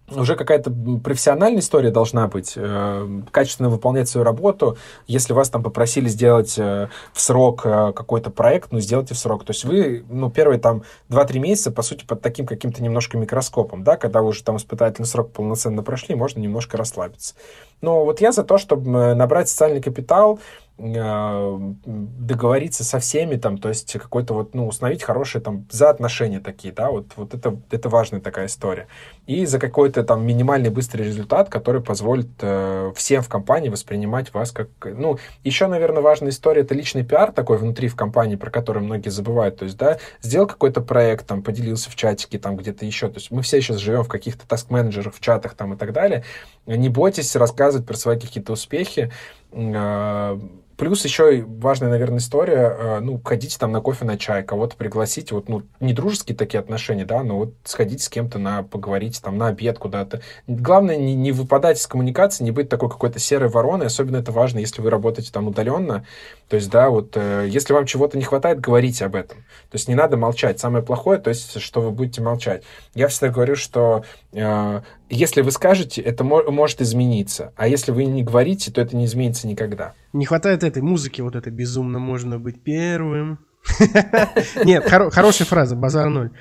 уже 0.10 0.36
какая-то 0.36 0.72
профессиональная 1.04 1.62
история 1.62 1.90
должна 1.90 2.28
быть, 2.28 2.54
э, 2.56 3.22
качественно 3.32 3.70
выполнять 3.70 4.10
свою 4.10 4.26
работу. 4.26 4.78
Если 5.08 5.34
вас 5.34 5.50
там 5.50 5.64
попросили 5.64 6.08
сделать 6.10 6.56
э, 6.58 6.90
в 7.14 7.22
срок 7.22 7.62
э, 7.66 7.94
какой-то 7.94 8.30
проект, 8.30 8.72
ну, 8.72 8.80
сделайте 8.80 9.14
в 9.14 9.18
срок. 9.18 9.46
То 9.46 9.52
есть 9.52 9.64
вы, 9.64 10.04
ну, 10.10 10.30
первые 10.30 10.60
там 10.60 10.84
2-3 11.10 11.40
месяца, 11.40 11.72
по 11.72 11.82
сути, 11.82 12.06
под 12.06 12.22
таким 12.22 12.46
каким-то 12.46 12.84
немножко 12.84 13.18
микроскопом, 13.18 13.84
да, 13.84 13.96
когда 13.96 14.22
вы 14.22 14.30
уже 14.30 14.44
там 14.44 14.58
испытательный 14.58 15.08
срок 15.08 15.32
полноценно 15.32 15.84
прошли, 15.84 16.16
можно 16.16 16.40
немножко 16.40 16.78
расслабиться. 16.78 17.36
Но 17.82 18.06
вот 18.06 18.22
я 18.22 18.32
за 18.32 18.44
то, 18.44 18.58
чтобы 18.58 19.14
набрать 19.14 19.50
социальный 19.50 19.82
капитал, 19.82 20.40
договориться 20.76 22.84
со 22.84 22.98
всеми, 22.98 23.36
там, 23.36 23.60
то 23.60 23.70
есть 23.70 23.94
какой-то 23.94 24.34
вот, 24.34 24.56
ну, 24.56 24.68
установить 24.68 25.04
хорошие 25.04 25.42
там 25.42 25.68
за 25.70 25.92
отношения 25.92 26.40
такие, 26.40 26.74
да, 26.74 26.90
вот, 26.90 27.12
вот 27.16 27.36
это, 27.36 27.60
это 27.70 27.90
важная 27.90 28.22
такая 28.22 28.48
история. 28.48 28.88
И 29.28 29.46
за 29.46 29.60
какой-то 29.60 30.04
там 30.04 30.26
минимальный 30.26 30.72
быстрый 30.72 31.04
результат, 31.04 31.50
который 31.50 31.82
позволит 31.82 32.30
э, 32.42 32.92
всем 32.96 33.22
в 33.22 33.30
компании 33.30 33.70
воспринимать 33.70 34.34
вас 34.34 34.52
как, 34.52 34.70
ну, 34.84 35.20
еще, 35.44 35.68
наверное, 35.68 36.02
важная 36.02 36.32
история, 36.32 36.62
это 36.62 36.74
личный 36.74 37.04
пиар 37.04 37.32
такой 37.32 37.58
внутри 37.58 37.88
в 37.88 37.96
компании, 37.96 38.36
про 38.36 38.50
который 38.50 38.82
многие 38.82 39.10
забывают, 39.10 39.58
то 39.58 39.66
есть, 39.66 39.78
да, 39.78 40.00
сделал 40.22 40.48
какой-то 40.48 40.82
проект, 40.82 41.28
там, 41.28 41.44
поделился 41.44 41.92
в 41.92 41.96
чатике, 41.96 42.40
там, 42.40 42.58
где-то 42.58 42.84
еще, 42.84 43.10
то 43.10 43.20
есть 43.20 43.30
мы 43.30 43.44
все 43.44 43.62
сейчас 43.62 43.78
живем 43.78 44.04
в 44.04 44.10
каких-то 44.10 44.48
таск-менеджерах, 44.48 45.14
в 45.14 45.20
чатах, 45.20 45.54
там, 45.54 45.76
и 45.76 45.78
так 45.78 45.94
далее, 45.94 46.24
не 46.66 46.90
бойтесь 46.90 47.36
рассказывать 47.36 47.86
про 47.86 47.96
свои 47.96 48.20
какие-то 48.20 48.54
успехи, 48.54 49.12
э, 49.52 50.40
Плюс 50.84 51.06
еще 51.06 51.46
важная, 51.48 51.90
наверное, 51.90 52.18
история, 52.18 52.76
э, 52.78 53.00
ну, 53.00 53.18
ходите 53.24 53.58
там 53.58 53.72
на 53.72 53.80
кофе, 53.80 54.04
на 54.04 54.18
чай, 54.18 54.44
кого-то 54.44 54.76
пригласите, 54.76 55.34
вот, 55.34 55.48
ну, 55.48 55.64
не 55.80 55.94
дружеские 55.94 56.36
такие 56.36 56.60
отношения, 56.60 57.06
да, 57.06 57.24
но 57.24 57.38
вот 57.38 57.54
сходите 57.64 58.04
с 58.04 58.10
кем-то 58.10 58.38
на, 58.38 58.64
поговорить 58.64 59.22
там 59.24 59.38
на 59.38 59.48
обед 59.48 59.80
куда-то. 59.80 60.20
Главное, 60.46 60.98
не, 60.98 61.16
не 61.16 61.32
выпадать 61.32 61.80
из 61.80 61.88
коммуникации, 61.88 62.44
не 62.44 62.52
быть 62.52 62.68
такой 62.68 62.90
какой-то 62.90 63.18
серой 63.18 63.48
вороной, 63.48 63.86
особенно 63.86 64.18
это 64.18 64.34
важно, 64.34 64.60
если 64.60 64.82
вы 64.82 64.90
работаете 64.90 65.32
там 65.32 65.48
удаленно, 65.48 66.06
то 66.50 66.58
есть, 66.58 66.70
да, 66.70 66.90
вот, 66.90 67.16
э, 67.16 67.48
если 67.50 67.72
вам 67.72 67.86
чего-то 67.86 68.18
не 68.18 68.26
хватает, 68.26 68.60
говорите 68.60 69.06
об 69.06 69.16
этом. 69.16 69.38
То 69.38 69.76
есть, 69.76 69.88
не 69.88 69.96
надо 69.96 70.18
молчать. 70.18 70.60
Самое 70.60 70.84
плохое, 70.84 71.18
то 71.18 71.30
есть, 71.30 71.62
что 71.62 71.80
вы 71.80 71.92
будете 71.92 72.22
молчать. 72.22 72.64
Я 72.94 73.08
всегда 73.08 73.30
говорю, 73.30 73.56
что 73.56 74.04
э, 74.34 74.82
если 75.10 75.42
вы 75.42 75.52
скажете, 75.52 76.02
это 76.02 76.24
мо- 76.24 76.50
может 76.50 76.82
измениться, 76.82 77.54
а 77.56 77.68
если 77.68 77.92
вы 77.92 78.06
не 78.06 78.24
говорите, 78.24 78.72
то 78.72 78.82
это 78.82 78.96
не 78.96 79.06
изменится 79.06 79.48
никогда. 79.48 79.94
Не 80.14 80.26
хватает 80.26 80.64
этой 80.64 80.82
музыки, 80.82 81.22
вот 81.22 81.36
это 81.36 81.52
безумно 81.52 82.00
можно 82.00 82.40
быть 82.40 82.62
первым. 82.64 83.40
Нет, 84.64 84.90
хорошая 84.90 85.48
фраза, 85.48 85.76
базар 85.76 86.10
ноль. 86.10 86.32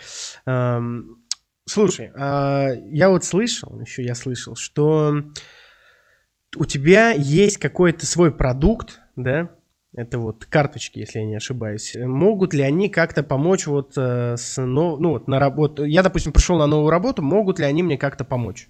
Слушай, 1.64 2.10
а, 2.16 2.70
я 2.90 3.08
вот 3.08 3.24
слышал, 3.24 3.80
еще 3.80 4.02
я 4.02 4.16
слышал, 4.16 4.56
что 4.56 5.22
у 6.56 6.64
тебя 6.64 7.12
есть 7.12 7.58
какой-то 7.58 8.04
свой 8.04 8.32
продукт, 8.32 9.00
да, 9.14 9.50
это 9.94 10.18
вот 10.18 10.46
карточки, 10.46 11.00
если 11.00 11.18
я 11.18 11.26
не 11.26 11.36
ошибаюсь. 11.36 11.94
Могут 11.96 12.54
ли 12.54 12.62
они 12.62 12.88
как-то 12.88 13.22
помочь 13.22 13.66
вот 13.66 13.92
э, 13.96 14.36
с, 14.38 14.60
ну, 14.60 14.96
ну 14.96 15.10
вот 15.10 15.28
на 15.28 15.38
работу? 15.38 15.84
Я, 15.84 16.02
допустим, 16.02 16.32
пришел 16.32 16.56
на 16.56 16.66
новую 16.66 16.90
работу, 16.90 17.22
могут 17.22 17.58
ли 17.58 17.66
они 17.66 17.82
мне 17.82 17.98
как-то 17.98 18.24
помочь? 18.24 18.68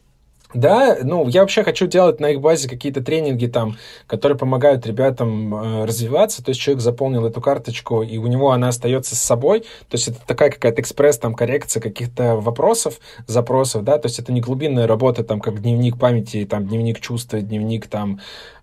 Да, 0.55 0.99
ну, 1.03 1.27
я 1.29 1.41
вообще 1.41 1.65
хочу 1.65 1.87
делать 1.87 2.21
на 2.21 2.31
их 2.31 2.41
базе 2.41 2.69
какие-то 2.69 3.03
тренинги 3.03 3.47
там, 3.47 3.79
которые 4.07 4.37
помогают 4.37 4.87
ребятам 4.87 5.55
э, 5.55 5.85
развиваться. 5.87 6.45
То 6.45 6.51
есть 6.51 6.61
человек 6.61 6.83
заполнил 6.83 7.25
эту 7.25 7.41
карточку, 7.41 8.03
и 8.03 8.19
у 8.19 8.27
него 8.27 8.51
она 8.51 8.69
остается 8.69 9.17
с 9.17 9.21
собой. 9.21 9.61
То 9.61 9.95
есть 9.95 10.09
это 10.09 10.19
такая 10.27 10.51
какая-то 10.51 10.83
экспресс, 10.83 11.19
там, 11.19 11.35
коррекция 11.35 11.81
каких-то 11.81 12.37
вопросов, 12.37 13.01
запросов, 13.27 13.83
да. 13.85 13.97
То 13.97 14.07
есть 14.07 14.19
это 14.19 14.33
не 14.33 14.43
глубинная 14.43 14.87
работа, 14.87 15.25
там, 15.25 15.41
как 15.41 15.63
дневник 15.63 15.99
памяти, 15.99 16.45
там, 16.45 16.67
дневник 16.67 17.01
чувства, 17.01 17.41
дневник, 17.41 17.87
там, 17.87 18.21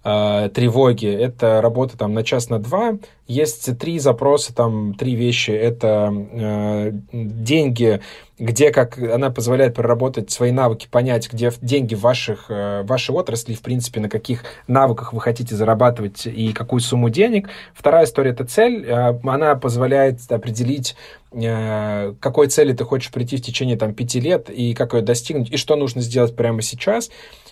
э, 0.09 0.49
тревоги. 0.49 1.07
Это 1.07 1.61
работа, 1.61 1.97
там, 1.97 2.13
на 2.13 2.23
час, 2.23 2.49
на 2.49 2.59
два. 2.59 2.97
Есть 3.27 3.77
три 3.77 3.99
запроса, 3.99 4.55
там, 4.55 4.93
три 4.95 5.15
вещи. 5.15 5.51
Это 5.51 6.11
э, 6.11 6.91
деньги, 7.11 8.01
где 8.39 8.71
как 8.71 8.97
она 8.97 9.29
позволяет 9.29 9.75
проработать 9.75 10.31
свои 10.31 10.51
навыки, 10.51 10.87
понять, 10.89 11.31
где 11.31 11.51
деньги 11.61 11.93
в 11.93 12.01
ваших, 12.01 12.45
э, 12.49 12.83
вашей 12.83 13.13
отрасли, 13.13 13.53
в 13.53 13.61
принципе, 13.61 13.99
на 13.99 14.09
каких 14.09 14.45
навыках 14.67 15.13
вы 15.13 15.21
хотите 15.21 15.55
зарабатывать 15.55 16.25
и 16.25 16.53
какую 16.53 16.79
сумму 16.79 17.09
денег. 17.09 17.49
Вторая 17.73 18.05
история— 18.05 18.31
это 18.31 18.45
цель. 18.45 18.85
Э, 18.85 19.19
она 19.23 19.55
позволяет 19.55 20.19
определить, 20.31 20.95
э, 21.33 22.13
к 22.13 22.19
какой 22.19 22.47
цели 22.47 22.73
ты 22.73 22.85
хочешь 22.85 23.11
прийти 23.11 23.37
в 23.37 23.41
течение 23.41 23.77
там, 23.77 23.93
пяти 23.93 24.19
лет 24.19 24.49
и 24.49 24.73
как 24.73 24.93
ее 24.93 25.01
достигнуть, 25.01 25.51
и 25.51 25.57
что 25.57 25.75
нужно 25.75 26.01
сделать 26.01 26.35
прямо 26.35 26.61
сейчас. 26.61 27.11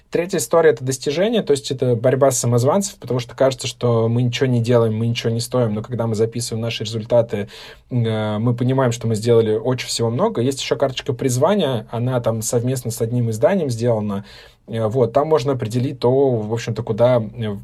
Третья 0.10 0.38
история— 0.38 0.70
это 0.72 0.86
достижение, 0.86 1.44
то 1.44 1.52
есть 1.52 1.70
это 1.70 1.94
борьба 1.96 2.32
с 2.32 2.40
самозванцев, 2.40 2.96
потому 2.96 3.20
что 3.20 3.36
кажется, 3.36 3.68
что 3.68 4.08
мы 4.08 4.22
ничего 4.22 4.48
не 4.48 4.62
делаем, 4.62 4.96
мы 4.96 5.06
ничего 5.06 5.34
не 5.34 5.42
стоим, 5.42 5.74
но 5.74 5.82
когда 5.82 6.08
мы 6.08 6.16
записываем 6.16 6.62
наши 6.62 6.86
результаты, 6.86 7.50
э, 7.90 8.38
мы 8.38 8.56
понимаем, 8.56 8.94
что 8.94 9.08
мы 9.08 9.16
сделали 9.16 9.56
очень 9.56 9.90
всего 9.90 10.10
много. 10.10 10.40
Есть 10.42 10.62
еще 10.62 10.78
карточка 10.78 11.12
призвания, 11.12 11.88
она 11.92 12.22
там 12.22 12.42
совместно 12.42 12.90
с 12.90 13.02
одним 13.02 13.32
изданием 13.32 13.70
сделана, 13.70 14.24
э, 14.68 14.88
вот, 14.88 15.12
там 15.12 15.28
можно 15.28 15.54
определить 15.54 16.00
то, 16.00 16.30
в 16.30 16.54
общем-то, 16.54 16.84
куда, 16.84 17.22
э, 17.22 17.58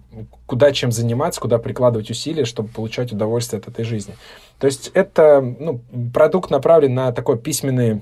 куда 0.46 0.74
чем 0.74 0.92
заниматься, 0.92 1.40
куда 1.40 1.60
прикладывать 1.60 2.10
усилия, 2.10 2.44
чтобы 2.44 2.68
получать 2.68 3.14
удовольствие 3.14 3.62
от 3.62 3.70
этой 3.70 3.86
жизни. 3.86 4.16
То 4.60 4.68
есть 4.68 4.92
это 4.94 5.40
ну, 5.42 5.80
продукт 6.14 6.50
направлен 6.50 6.94
на 6.94 7.14
такой 7.14 7.38
письменный 7.38 8.02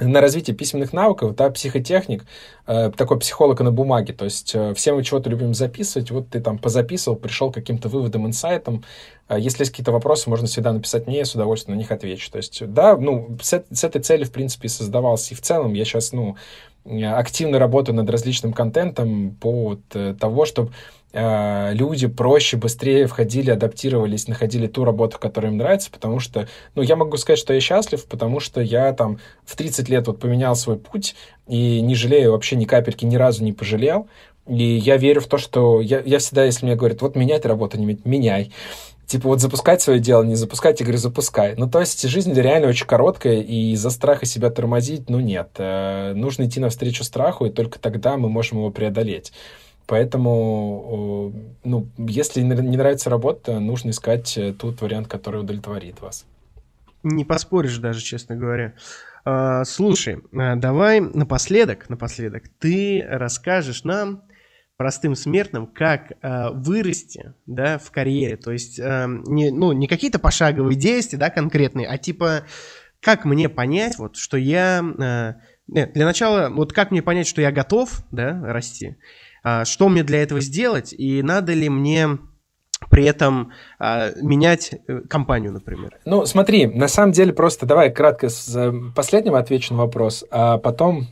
на 0.00 0.20
развитие 0.20 0.56
письменных 0.56 0.92
навыков, 0.92 1.34
да, 1.34 1.50
психотехник, 1.50 2.24
э, 2.66 2.90
такой 2.96 3.18
психолог 3.18 3.60
на 3.60 3.72
бумаге, 3.72 4.12
то 4.12 4.24
есть 4.24 4.54
э, 4.54 4.74
все 4.74 4.94
мы 4.94 5.02
чего-то 5.02 5.30
любим 5.30 5.54
записывать, 5.54 6.10
вот 6.10 6.30
ты 6.30 6.40
там 6.40 6.58
позаписывал, 6.58 7.16
пришел 7.16 7.50
к 7.50 7.54
каким-то 7.54 7.88
выводам, 7.88 8.26
инсайтам, 8.26 8.84
э, 9.28 9.36
если 9.38 9.62
есть 9.62 9.72
какие-то 9.72 9.92
вопросы, 9.92 10.30
можно 10.30 10.46
всегда 10.46 10.72
написать 10.72 11.06
мне, 11.06 11.18
я 11.18 11.24
с 11.24 11.34
удовольствием 11.34 11.76
на 11.76 11.80
них 11.80 11.90
отвечу, 11.90 12.30
то 12.30 12.38
есть, 12.38 12.66
да, 12.72 12.96
ну, 12.96 13.36
с, 13.40 13.64
с 13.70 13.84
этой 13.84 14.00
целью, 14.02 14.26
в 14.26 14.32
принципе, 14.32 14.68
создавался, 14.68 15.34
и 15.34 15.36
в 15.36 15.40
целом 15.40 15.74
я 15.74 15.84
сейчас, 15.84 16.12
ну, 16.12 16.36
активно 16.84 17.58
работаю 17.58 17.96
над 17.96 18.08
различным 18.08 18.52
контентом 18.52 19.36
по 19.40 19.52
вот, 19.52 19.80
э, 19.94 20.14
того, 20.18 20.46
чтобы 20.46 20.72
э, 21.12 21.74
люди 21.74 22.06
проще, 22.06 22.56
быстрее 22.56 23.06
входили, 23.06 23.50
адаптировались, 23.50 24.28
находили 24.28 24.66
ту 24.66 24.84
работу, 24.84 25.18
которая 25.18 25.50
им 25.50 25.58
нравится, 25.58 25.90
потому 25.90 26.20
что, 26.20 26.48
ну, 26.74 26.82
я 26.82 26.96
могу 26.96 27.16
сказать, 27.16 27.38
что 27.38 27.54
я 27.54 27.60
счастлив, 27.60 28.04
потому 28.06 28.40
что 28.40 28.60
я 28.60 28.92
там 28.92 29.18
в 29.44 29.56
30 29.56 29.88
лет 29.88 30.06
вот 30.06 30.20
поменял 30.20 30.54
свой 30.56 30.76
путь 30.76 31.14
и 31.46 31.80
не 31.80 31.94
жалею 31.94 32.32
вообще 32.32 32.56
ни 32.56 32.64
капельки, 32.64 33.04
ни 33.04 33.16
разу 33.16 33.44
не 33.44 33.52
пожалел. 33.52 34.08
И 34.46 34.62
я 34.64 34.96
верю 34.96 35.20
в 35.20 35.26
то, 35.26 35.36
что 35.36 35.80
я, 35.80 36.00
я 36.00 36.18
всегда, 36.18 36.44
если 36.44 36.64
мне 36.64 36.74
говорят, 36.74 37.02
вот 37.02 37.16
менять 37.16 37.44
работу, 37.44 37.78
не 37.78 37.98
меняй 38.04 38.50
типа 39.08 39.28
вот 39.28 39.40
запускать 39.40 39.80
свое 39.80 39.98
дело, 39.98 40.22
не 40.22 40.36
запускать, 40.36 40.78
я 40.80 40.84
говорю, 40.84 40.98
запускай. 40.98 41.54
Ну, 41.56 41.68
то 41.68 41.80
есть 41.80 42.06
жизнь 42.06 42.32
реально 42.34 42.68
очень 42.68 42.86
короткая, 42.86 43.40
и 43.40 43.72
из-за 43.72 43.90
страха 43.90 44.26
себя 44.26 44.50
тормозить, 44.50 45.08
ну, 45.08 45.18
нет. 45.18 45.48
Э, 45.56 46.12
нужно 46.14 46.44
идти 46.44 46.60
навстречу 46.60 47.02
страху, 47.04 47.46
и 47.46 47.50
только 47.50 47.78
тогда 47.78 48.18
мы 48.18 48.28
можем 48.28 48.58
его 48.58 48.70
преодолеть. 48.70 49.32
Поэтому, 49.88 51.32
ну, 51.64 51.88
если 51.96 52.42
не 52.42 52.76
нравится 52.76 53.08
работа, 53.08 53.58
нужно 53.58 53.88
искать 53.90 54.36
э, 54.36 54.52
тот 54.52 54.82
вариант, 54.82 55.08
который 55.08 55.40
удовлетворит 55.40 56.02
вас. 56.02 56.26
Не 57.02 57.24
поспоришь 57.24 57.78
даже, 57.78 58.02
честно 58.02 58.36
говоря. 58.36 58.74
А, 59.24 59.64
слушай, 59.64 60.18
а, 60.36 60.56
давай 60.56 61.00
напоследок, 61.00 61.88
напоследок, 61.88 62.44
ты 62.58 63.02
расскажешь 63.08 63.82
нам, 63.84 64.24
простым 64.76 65.16
смертным, 65.16 65.66
как 65.66 66.12
э, 66.22 66.50
вырасти, 66.52 67.34
да, 67.46 67.78
в 67.78 67.90
карьере. 67.90 68.36
То 68.36 68.52
есть, 68.52 68.78
э, 68.78 69.06
не, 69.26 69.50
ну, 69.50 69.72
не 69.72 69.88
какие-то 69.88 70.18
пошаговые 70.20 70.76
действия, 70.76 71.18
да, 71.18 71.30
конкретные, 71.30 71.88
а 71.88 71.98
типа, 71.98 72.44
как 73.00 73.24
мне 73.24 73.48
понять, 73.48 73.98
вот, 73.98 74.16
что 74.16 74.36
я... 74.36 74.84
Э, 74.98 75.34
нет, 75.66 75.94
для 75.94 76.04
начала, 76.04 76.48
вот 76.50 76.72
как 76.72 76.90
мне 76.90 77.02
понять, 77.02 77.26
что 77.26 77.40
я 77.42 77.50
готов, 77.50 78.04
да, 78.12 78.40
расти, 78.44 78.96
что 79.64 79.88
мне 79.88 80.02
для 80.02 80.22
этого 80.22 80.40
сделать, 80.40 80.92
и 80.92 81.22
надо 81.22 81.54
ли 81.54 81.68
мне 81.68 82.18
при 82.90 83.04
этом 83.04 83.52
э, 83.80 84.12
менять 84.20 84.74
компанию, 85.08 85.52
например? 85.52 85.98
Ну, 86.04 86.26
смотри, 86.26 86.66
на 86.66 86.88
самом 86.88 87.12
деле 87.12 87.32
просто 87.32 87.66
давай 87.66 87.92
кратко 87.92 88.28
с 88.28 88.72
последнего 88.94 89.38
отвечу 89.38 89.74
на 89.74 89.80
вопрос, 89.80 90.24
а 90.30 90.58
потом 90.58 91.08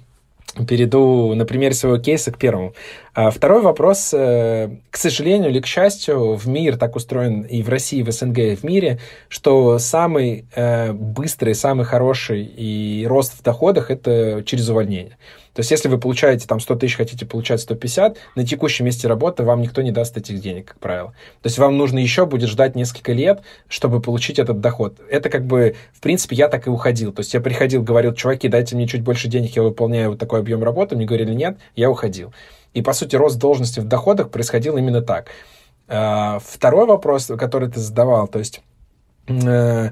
перейду 0.69 1.35
на 1.35 1.45
примере 1.45 1.75
своего 1.75 1.99
кейса 1.99 2.33
к 2.33 2.39
первому. 2.39 2.73
А 3.15 3.31
второй 3.31 3.61
вопрос. 3.61 4.15
Э, 4.15 4.71
к 4.91 4.97
сожалению 4.97 5.51
или 5.51 5.61
к 5.61 5.67
счастью, 5.67 6.35
в 6.35 6.47
мир 6.47 6.77
так 6.77 6.97
устроен 6.97 7.43
и 7.43 7.63
в 7.63 7.69
России, 7.69 7.99
и 7.99 8.03
в 8.03 8.11
СНГ, 8.11 8.39
и 8.39 8.57
в 8.57 8.65
мире, 8.65 8.99
что 9.29 9.79
самый 9.79 10.47
э, 10.55 10.93
быстрый, 10.93 11.55
самый 11.55 11.85
хороший 11.85 12.43
и 12.45 13.07
рост 13.07 13.39
в 13.39 13.43
доходах– 13.43 13.91
это 13.91 14.43
через 14.47 14.69
увольнение. 14.69 15.19
То 15.57 15.61
есть, 15.61 15.71
если 15.71 15.89
вы 15.89 15.97
получаете 15.97 16.47
там 16.47 16.61
100 16.61 16.75
тысяч, 16.77 16.97
хотите 16.97 17.25
получать 17.25 17.63
150, 17.63 18.19
на 18.35 18.47
текущем 18.47 18.85
месте 18.85 19.09
работы 19.09 19.43
вам 19.43 19.63
никто 19.63 19.81
не 19.81 19.91
даст 19.91 20.15
этих 20.19 20.39
денег, 20.39 20.67
как 20.67 20.81
правило. 20.81 21.15
То 21.41 21.47
есть, 21.47 21.57
вам 21.57 21.79
нужно 21.79 21.99
еще 21.99 22.27
будет 22.27 22.51
ждать 22.51 22.77
несколько 22.77 23.15
лет, 23.15 23.41
чтобы 23.67 24.03
получить 24.03 24.39
этот 24.39 24.61
доход. 24.61 25.01
Это 25.11 25.31
как 25.31 25.47
бы, 25.47 25.75
в 25.95 26.01
принципе, 26.03 26.37
я 26.37 26.49
так 26.49 26.67
и 26.67 26.71
уходил. 26.71 27.11
То 27.11 27.21
есть, 27.21 27.33
я 27.33 27.41
приходил, 27.41 27.83
говорил, 27.83 28.13
чуваки, 28.13 28.49
дайте 28.49 28.77
мне 28.77 28.87
чуть 28.87 29.01
больше 29.01 29.29
денег, 29.29 29.57
я 29.57 29.63
выполняю 29.63 30.11
вот 30.11 30.19
такой 30.19 30.41
объем 30.41 30.63
работы. 30.63 30.95
Мне 30.95 31.07
говорили, 31.07 31.33
нет, 31.33 31.57
я 31.75 31.91
уходил. 31.91 32.35
И, 32.75 32.83
по 32.83 32.93
сути, 32.93 33.17
рост 33.17 33.39
должности 33.39 33.81
в 33.81 33.85
доходах 33.85 34.31
происходил 34.31 34.77
именно 34.77 35.01
так. 35.01 35.29
А, 35.89 36.39
второй 36.45 36.85
вопрос, 36.85 37.33
который 37.39 37.71
ты 37.71 37.81
задавал, 37.81 38.29
то 38.29 38.41
есть, 38.41 38.61
э, 39.27 39.91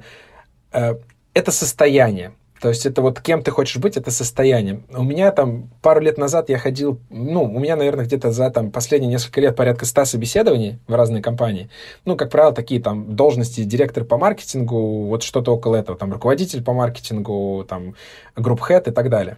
э, 0.72 0.94
это 1.32 1.52
состояние. 1.52 2.34
То 2.60 2.68
есть 2.68 2.86
это 2.86 3.02
вот 3.02 3.20
кем 3.20 3.42
ты 3.42 3.50
хочешь 3.50 3.76
быть, 3.76 3.96
это 3.96 4.10
состояние. 4.10 4.82
У 4.90 5.02
меня 5.02 5.32
там 5.32 5.68
пару 5.82 6.00
лет 6.00 6.18
назад 6.18 6.48
я 6.48 6.58
ходил, 6.58 6.98
ну, 7.10 7.44
у 7.44 7.58
меня, 7.58 7.76
наверное, 7.76 8.04
где-то 8.04 8.30
за 8.30 8.50
там 8.50 8.70
последние 8.70 9.10
несколько 9.10 9.40
лет 9.40 9.56
порядка 9.56 9.84
100 9.84 10.04
собеседований 10.04 10.78
в 10.86 10.94
разные 10.94 11.22
компании. 11.22 11.68
Ну, 12.04 12.16
как 12.16 12.30
правило, 12.30 12.54
такие 12.54 12.80
там 12.80 13.16
должности 13.16 13.64
директор 13.64 14.04
по 14.04 14.16
маркетингу, 14.16 15.04
вот 15.06 15.22
что-то 15.22 15.52
около 15.52 15.76
этого, 15.76 15.98
там 15.98 16.12
руководитель 16.12 16.62
по 16.62 16.72
маркетингу, 16.72 17.66
там 17.68 17.94
group 18.36 18.65
head 18.65 18.88
и 18.88 18.90
так 18.92 19.10
далее. 19.10 19.36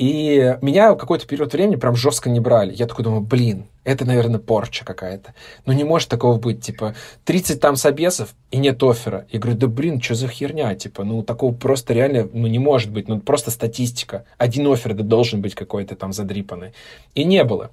И 0.00 0.56
меня 0.62 0.94
какой-то 0.94 1.26
период 1.26 1.52
времени 1.52 1.76
прям 1.76 1.94
жестко 1.94 2.30
не 2.30 2.40
брали. 2.40 2.72
Я 2.72 2.86
такой 2.86 3.04
думаю, 3.04 3.20
блин, 3.20 3.66
это, 3.84 4.06
наверное, 4.06 4.40
порча 4.40 4.82
какая-то. 4.82 5.34
Ну, 5.66 5.74
не 5.74 5.84
может 5.84 6.08
такого 6.08 6.38
быть, 6.38 6.62
типа, 6.62 6.94
30 7.26 7.60
там 7.60 7.76
собесов 7.76 8.34
и 8.50 8.56
нет 8.56 8.82
оффера. 8.82 9.26
Я 9.30 9.38
говорю, 9.38 9.58
да 9.58 9.66
блин, 9.66 10.00
что 10.00 10.14
за 10.14 10.26
херня, 10.26 10.74
типа, 10.74 11.04
ну, 11.04 11.22
такого 11.22 11.52
просто 11.52 11.92
реально, 11.92 12.26
ну, 12.32 12.46
не 12.46 12.58
может 12.58 12.90
быть, 12.90 13.08
ну, 13.08 13.20
просто 13.20 13.50
статистика. 13.50 14.24
Один 14.38 14.72
оффер 14.72 14.94
да 14.94 15.02
должен 15.02 15.42
быть 15.42 15.54
какой-то 15.54 15.94
там 15.96 16.14
задрипанный. 16.14 16.72
И 17.14 17.24
не 17.24 17.44
было. 17.44 17.70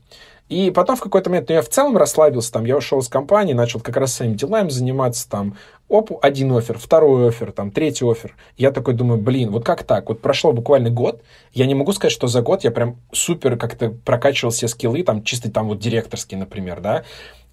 И 0.50 0.70
потом 0.72 0.98
в 0.98 1.02
какой-то 1.02 1.30
момент, 1.30 1.48
ну, 1.48 1.56
я 1.56 1.62
в 1.62 1.70
целом 1.70 1.96
расслабился, 1.96 2.52
там, 2.52 2.66
я 2.66 2.76
ушел 2.76 3.00
из 3.00 3.08
компании, 3.08 3.54
начал 3.54 3.80
как 3.80 3.96
раз 3.96 4.14
своими 4.14 4.36
делами 4.36 4.68
заниматься, 4.68 5.30
там, 5.30 5.56
оп, 5.90 6.12
один 6.22 6.52
офер, 6.52 6.78
второй 6.78 7.30
офер, 7.30 7.52
там, 7.52 7.72
третий 7.72 8.10
офер. 8.10 8.36
Я 8.58 8.72
такой 8.72 8.94
думаю, 8.94 9.22
блин, 9.22 9.52
вот 9.52 9.64
как 9.64 9.84
так? 9.84 10.10
Вот 10.10 10.22
прошло 10.22 10.52
буквально 10.52 10.90
год, 10.90 11.22
я 11.54 11.66
не 11.66 11.76
могу 11.76 11.94
сказать, 11.94 12.12
что 12.12 12.28
за 12.28 12.42
год 12.42 12.64
я 12.64 12.72
прям 12.72 12.98
супер 13.12 13.58
как-то 13.58 13.90
прокачивал 13.90 14.52
все 14.52 14.68
скиллы, 14.68 15.04
там, 15.04 15.24
чисто 15.24 15.52
там 15.52 15.68
вот 15.68 15.80
директорские, 15.80 16.40
например, 16.40 16.82
да, 16.82 17.04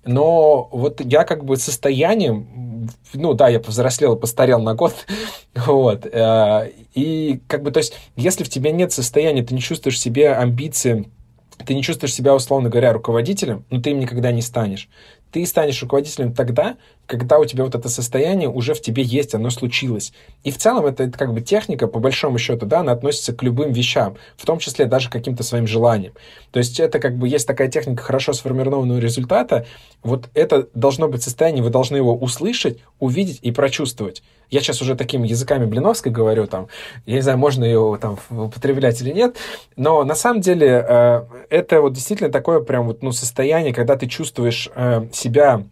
но 0.04 0.68
вот 0.70 1.00
я 1.00 1.24
как 1.24 1.44
бы 1.44 1.56
состоянием, 1.56 2.88
ну 3.14 3.34
да, 3.34 3.48
я 3.48 3.60
повзрослел, 3.60 4.16
постарел 4.16 4.60
на 4.60 4.74
год, 4.74 4.94
вот, 5.54 6.06
э, 6.06 6.70
и 6.94 7.40
как 7.46 7.62
бы, 7.62 7.70
то 7.70 7.78
есть, 7.78 7.94
если 8.16 8.44
в 8.44 8.48
тебе 8.48 8.72
нет 8.72 8.92
состояния, 8.92 9.42
ты 9.42 9.54
не 9.54 9.60
чувствуешь 9.60 10.00
себе 10.00 10.32
амбиции, 10.32 11.10
ты 11.64 11.74
не 11.74 11.82
чувствуешь 11.82 12.14
себя, 12.14 12.34
условно 12.34 12.68
говоря, 12.68 12.92
руководителем, 12.92 13.64
но 13.70 13.80
ты 13.80 13.90
им 13.90 14.00
никогда 14.00 14.32
не 14.32 14.42
станешь. 14.42 14.88
Ты 15.30 15.46
станешь 15.46 15.82
руководителем 15.82 16.32
тогда, 16.32 16.76
когда 17.06 17.38
у 17.38 17.44
тебя 17.44 17.64
вот 17.64 17.74
это 17.74 17.88
состояние 17.88 18.48
уже 18.48 18.74
в 18.74 18.80
тебе 18.80 19.02
есть, 19.02 19.34
оно 19.34 19.50
случилось. 19.50 20.12
И 20.42 20.50
в 20.50 20.58
целом 20.58 20.86
это, 20.86 21.04
это 21.04 21.18
как 21.18 21.32
бы 21.32 21.40
техника, 21.40 21.86
по 21.86 21.98
большому 21.98 22.38
счету, 22.38 22.66
да, 22.66 22.80
она 22.80 22.92
относится 22.92 23.32
к 23.32 23.42
любым 23.42 23.72
вещам, 23.72 24.16
в 24.36 24.46
том 24.46 24.58
числе 24.58 24.86
даже 24.86 25.08
к 25.08 25.12
каким-то 25.12 25.42
своим 25.42 25.66
желаниям. 25.66 26.14
То 26.50 26.58
есть 26.58 26.80
это 26.80 26.98
как 26.98 27.16
бы 27.16 27.28
есть 27.28 27.46
такая 27.46 27.68
техника 27.68 28.02
хорошо 28.02 28.32
сформированного 28.32 28.98
результата, 28.98 29.66
вот 30.02 30.28
это 30.34 30.68
должно 30.74 31.08
быть 31.08 31.22
состояние, 31.22 31.62
вы 31.62 31.70
должны 31.70 31.96
его 31.96 32.16
услышать, 32.16 32.78
увидеть 32.98 33.38
и 33.42 33.52
прочувствовать. 33.52 34.22
Я 34.50 34.60
сейчас 34.60 34.82
уже 34.82 34.94
такими 34.94 35.26
языками 35.26 35.64
Блиновской 35.64 36.12
говорю, 36.12 36.46
там, 36.46 36.68
я 37.06 37.16
не 37.16 37.22
знаю, 37.22 37.38
можно 37.38 37.64
ее 37.64 37.98
там 38.00 38.18
употреблять 38.30 39.00
или 39.00 39.10
нет, 39.10 39.36
но 39.76 40.04
на 40.04 40.14
самом 40.14 40.40
деле 40.42 40.84
э, 40.86 41.24
это 41.50 41.80
вот 41.80 41.94
действительно 41.94 42.30
такое 42.30 42.60
прям 42.60 42.86
вот, 42.86 43.02
ну, 43.02 43.12
состояние, 43.12 43.74
когда 43.74 43.96
ты 43.96 44.06
чувствуешь 44.06 44.70
э, 44.74 45.06
себя 45.12 45.64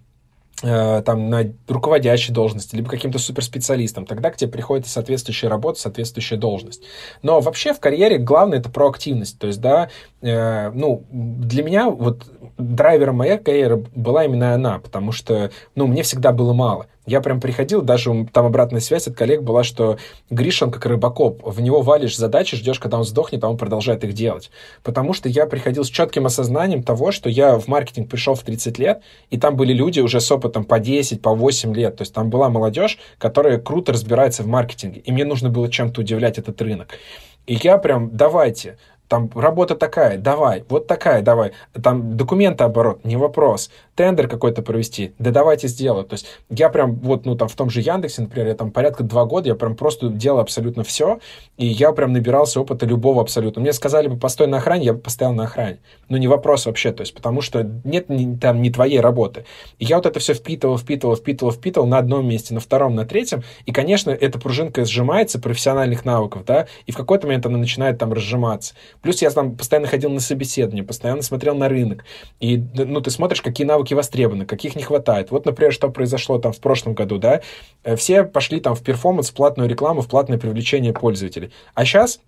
там 0.62 1.29
на 1.29 1.53
руководящей 1.68 2.33
должности, 2.33 2.77
либо 2.77 2.88
каким-то 2.88 3.18
суперспециалистом, 3.18 4.07
тогда 4.07 4.31
к 4.31 4.37
тебе 4.37 4.51
приходит 4.51 4.87
соответствующая 4.87 5.48
работа, 5.48 5.81
соответствующая 5.81 6.37
должность. 6.37 6.83
Но 7.22 7.40
вообще 7.40 7.75
в 7.75 7.81
карьере 7.81 8.18
главное 8.18 8.59
это 8.59 8.70
проактивность. 8.70 9.38
То 9.38 9.48
есть, 9.48 9.61
да, 9.61 9.90
э, 10.20 10.70
ну, 10.70 11.05
для 11.11 11.64
меня 11.64 11.90
вот 11.90 12.25
драйвером 12.59 13.16
моей 13.16 13.38
карьеры 13.38 13.85
была 13.94 14.25
именно 14.25 14.55
она, 14.55 14.79
потому 14.79 15.12
что, 15.12 15.51
ну, 15.75 15.87
мне 15.87 16.03
всегда 16.03 16.33
было 16.33 16.53
мало. 16.53 16.87
Я 17.05 17.20
прям 17.20 17.40
приходил, 17.40 17.83
даже 17.83 18.29
там 18.33 18.46
обратная 18.46 18.81
связь 18.81 19.09
от 19.09 19.16
коллег 19.16 19.42
была, 19.42 19.64
что 19.64 19.98
Гриша, 20.31 20.66
он 20.66 20.70
как 20.70 20.87
рыбакоп, 20.87 21.42
в 21.44 21.61
него 21.61 21.83
валишь 21.83 22.16
задачи, 22.16 22.57
ждешь, 22.57 22.79
когда 22.79 22.98
он 22.98 23.05
сдохнет, 23.05 23.42
а 23.42 23.48
он 23.48 23.57
продолжает 23.57 24.05
их 24.05 24.12
делать. 24.12 24.53
Потому 24.85 25.12
что 25.12 25.29
я 25.29 25.46
приходил 25.46 25.85
с 25.85 25.88
четким 25.88 26.27
осознанием 26.27 26.85
того, 26.85 27.11
что 27.11 27.29
я 27.29 27.59
в 27.59 27.66
маркетинг 27.66 28.09
пришел 28.09 28.37
в 28.37 28.42
30 28.42 28.79
лет, 28.79 29.03
и 29.31 29.38
там 29.38 29.57
были 29.57 29.72
люди 29.72 29.98
уже 29.98 30.20
с 30.20 30.31
опытом 30.31 30.51
по 30.60 30.78
10, 30.78 31.22
по 31.22 31.34
8 31.34 31.74
лет. 31.74 31.96
То 31.96 32.02
есть 32.02 32.14
там 32.14 32.30
была 32.30 32.48
молодежь, 32.48 32.98
которая 33.18 33.58
круто 33.58 33.92
разбирается 33.92 34.42
в 34.42 34.46
маркетинге, 34.46 35.00
и 35.00 35.12
мне 35.12 35.24
нужно 35.24 35.50
было 35.50 35.70
чем-то 35.70 36.00
удивлять 36.00 36.38
этот 36.38 36.60
рынок. 36.62 36.98
И 37.46 37.58
я 37.62 37.78
прям, 37.78 38.16
давайте, 38.16 38.78
там 39.08 39.30
работа 39.34 39.74
такая, 39.76 40.16
давай, 40.16 40.64
вот 40.68 40.86
такая, 40.86 41.22
давай, 41.22 41.52
там 41.82 42.16
документы 42.16 42.64
оборот, 42.64 43.04
не 43.04 43.16
вопрос, 43.16 43.70
тендер 43.94 44.28
какой-то 44.28 44.62
провести, 44.62 45.14
да 45.18 45.31
давайте 45.31 45.68
сделаю. 45.68 46.05
То 46.05 46.14
есть 46.14 46.26
я 46.50 46.68
прям 46.68 46.96
вот, 46.96 47.26
ну 47.26 47.37
там 47.37 47.48
в 47.48 47.55
том 47.55 47.70
же 47.70 47.81
Яндексе, 47.81 48.22
например, 48.22 48.48
я 48.48 48.55
там 48.55 48.70
порядка 48.70 49.05
два 49.05 49.24
года, 49.24 49.48
я 49.48 49.55
прям 49.55 49.76
просто 49.76 50.09
делал 50.09 50.40
абсолютно 50.40 50.83
все, 50.85 51.20
и 51.57 51.66
я 51.66 51.92
прям 51.92 52.12
набирался 52.12 52.61
опыта 52.61 52.87
любого 52.87 53.20
абсолютно. 53.20 53.61
Мне 53.61 53.72
сказали 53.72 54.09
бы, 54.09 54.16
постой 54.16 54.46
на 54.46 54.59
охране, 54.59 54.87
я 54.87 54.92
бы 54.94 55.00
постоял 55.00 55.33
на 55.33 55.44
охране. 55.44 55.78
Ну 56.09 56.16
не 56.16 56.28
вопрос 56.28 56.66
вообще, 56.66 56.92
то 56.92 57.02
есть 57.02 57.14
потому 57.14 57.40
что 57.40 57.62
нет 57.85 58.09
ни, 58.09 58.37
там 58.37 58.62
не 58.62 58.70
твоей 58.70 59.00
работы. 59.00 59.44
И 59.78 59.85
я 59.85 59.96
вот 59.96 60.07
это 60.07 60.20
все 60.20 60.35
впитывал, 60.35 60.78
впитывал, 60.78 61.16
впитывал, 61.16 61.52
впитывал 61.52 61.87
на 61.87 61.98
одном 61.98 62.26
месте, 62.26 62.55
на 62.55 62.61
втором, 62.61 62.94
на 62.94 63.05
третьем, 63.05 63.42
и, 63.66 63.72
конечно, 63.72 64.11
эта 64.11 64.38
пружинка 64.38 64.85
сжимается 64.85 65.40
профессиональных 65.40 66.05
навыков, 66.05 66.44
да, 66.46 66.66
и 66.87 66.92
в 66.92 66.96
какой-то 66.96 67.26
момент 67.26 67.46
она 67.46 67.59
начинает 67.59 67.98
там 67.98 68.12
разжиматься. 68.12 68.74
Плюс 69.02 69.22
я 69.22 69.31
там 69.31 69.57
постоянно 69.57 69.88
ходил 69.88 70.11
на 70.11 70.20
собеседование, 70.20 70.85
постоянно 70.85 71.22
смотрел 71.22 71.55
на 71.55 71.68
рынок. 71.68 72.05
И, 72.40 72.62
ну, 72.74 73.00
ты 73.00 73.11
смотришь, 73.11 73.42
какие 73.42 73.66
навыки 73.66 73.82
востребованы, 73.90 74.47
каких 74.47 74.77
не 74.77 74.83
хватает. 74.83 75.31
Вот, 75.31 75.45
например, 75.45 75.73
что 75.73 75.88
произошло 75.90 76.38
там 76.38 76.53
в 76.53 76.61
прошлом 76.61 76.95
году, 76.95 77.18
да? 77.18 77.40
Э, 77.83 77.97
все 77.97 78.25
пошли 78.25 78.61
там 78.61 78.75
в 78.75 78.83
перформанс, 78.83 79.31
в 79.31 79.35
платную 79.35 79.68
рекламу, 79.68 80.01
в 80.01 80.09
платное 80.09 80.38
привлечение 80.38 80.92
пользователей. 80.92 81.53
А 81.75 81.85
сейчас 81.85 82.21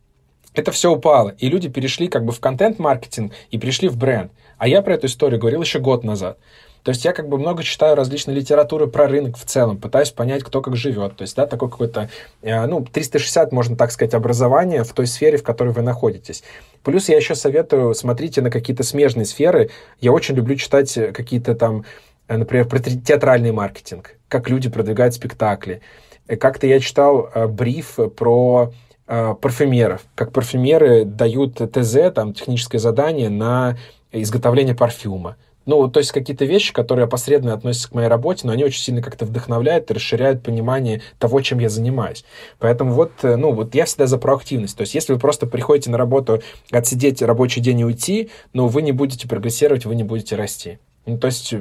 это 0.54 0.72
все 0.72 0.90
упало, 0.92 1.30
и 1.38 1.48
люди 1.48 1.68
перешли 1.68 2.08
как 2.08 2.24
бы 2.24 2.32
в 2.32 2.40
контент-маркетинг 2.40 3.32
и 3.50 3.58
перешли 3.58 3.88
в 3.88 3.96
бренд. 3.96 4.32
А 4.58 4.68
я 4.68 4.82
про 4.82 4.94
эту 4.94 5.06
историю 5.06 5.40
говорил 5.40 5.62
еще 5.62 5.78
год 5.78 6.04
назад. 6.04 6.38
То 6.84 6.90
есть 6.90 7.02
я 7.06 7.14
как 7.14 7.30
бы 7.30 7.38
много 7.38 7.62
читаю 7.62 7.96
различной 7.96 8.34
литературы 8.34 8.86
про 8.86 9.08
рынок 9.08 9.38
в 9.38 9.44
целом, 9.46 9.78
пытаюсь 9.78 10.10
понять, 10.10 10.44
кто 10.44 10.60
как 10.60 10.76
живет. 10.76 11.16
То 11.16 11.22
есть, 11.22 11.34
да, 11.34 11.46
такой 11.46 11.70
какой-то, 11.70 12.10
э, 12.42 12.66
ну, 12.66 12.84
360, 12.84 13.52
можно 13.52 13.74
так 13.74 13.90
сказать, 13.90 14.12
образование 14.12 14.84
в 14.84 14.92
той 14.92 15.06
сфере, 15.06 15.38
в 15.38 15.42
которой 15.42 15.72
вы 15.72 15.80
находитесь. 15.80 16.44
Плюс 16.82 17.08
я 17.08 17.16
еще 17.16 17.34
советую, 17.34 17.94
смотрите 17.94 18.42
на 18.42 18.50
какие-то 18.50 18.82
смежные 18.82 19.24
сферы. 19.24 19.70
Я 19.98 20.12
очень 20.12 20.34
люблю 20.34 20.56
читать 20.56 20.92
какие-то 21.14 21.54
там, 21.54 21.86
э, 22.28 22.36
например, 22.36 22.68
про 22.68 22.78
театральный 22.80 23.52
маркетинг, 23.52 24.16
как 24.28 24.50
люди 24.50 24.68
продвигают 24.68 25.14
спектакли. 25.14 25.80
Э, 26.28 26.36
как-то 26.36 26.66
я 26.66 26.80
читал 26.80 27.30
бриф 27.48 27.98
про 28.14 28.72
парфюмеров, 29.06 30.02
как 30.14 30.32
парфюмеры 30.32 31.04
дают 31.04 31.56
ТЗ, 31.56 32.10
там, 32.14 32.32
техническое 32.32 32.78
задание 32.78 33.28
на 33.28 33.76
изготовление 34.12 34.74
парфюма. 34.74 35.36
Ну, 35.66 35.88
то 35.88 35.98
есть 35.98 36.12
какие-то 36.12 36.44
вещи, 36.44 36.72
которые 36.72 37.04
опосредованно 37.04 37.54
относятся 37.54 37.88
к 37.88 37.94
моей 37.94 38.08
работе, 38.08 38.46
но 38.46 38.52
они 38.52 38.64
очень 38.64 38.82
сильно 38.82 39.00
как-то 39.00 39.24
вдохновляют 39.24 39.90
и 39.90 39.94
расширяют 39.94 40.42
понимание 40.42 41.02
того, 41.18 41.40
чем 41.40 41.58
я 41.58 41.68
занимаюсь. 41.68 42.24
Поэтому 42.58 42.92
вот, 42.92 43.12
э, 43.22 43.36
ну, 43.36 43.52
вот 43.52 43.74
я 43.74 43.86
всегда 43.86 44.06
за 44.06 44.18
проактивность. 44.18 44.76
То 44.76 44.82
есть 44.82 44.94
если 44.94 45.12
вы 45.12 45.18
просто 45.18 45.46
приходите 45.46 45.90
на 45.90 45.98
работу, 45.98 46.42
отсидеть 46.70 47.22
рабочий 47.22 47.60
день 47.60 47.80
и 47.80 47.84
уйти, 47.84 48.30
но 48.52 48.68
вы 48.68 48.82
не 48.82 48.92
будете 48.92 49.26
прогрессировать, 49.26 49.86
вы 49.86 49.94
не 49.94 50.04
будете 50.04 50.36
расти. 50.36 50.78
Ну, 51.06 51.18
то 51.18 51.26
есть, 51.26 51.54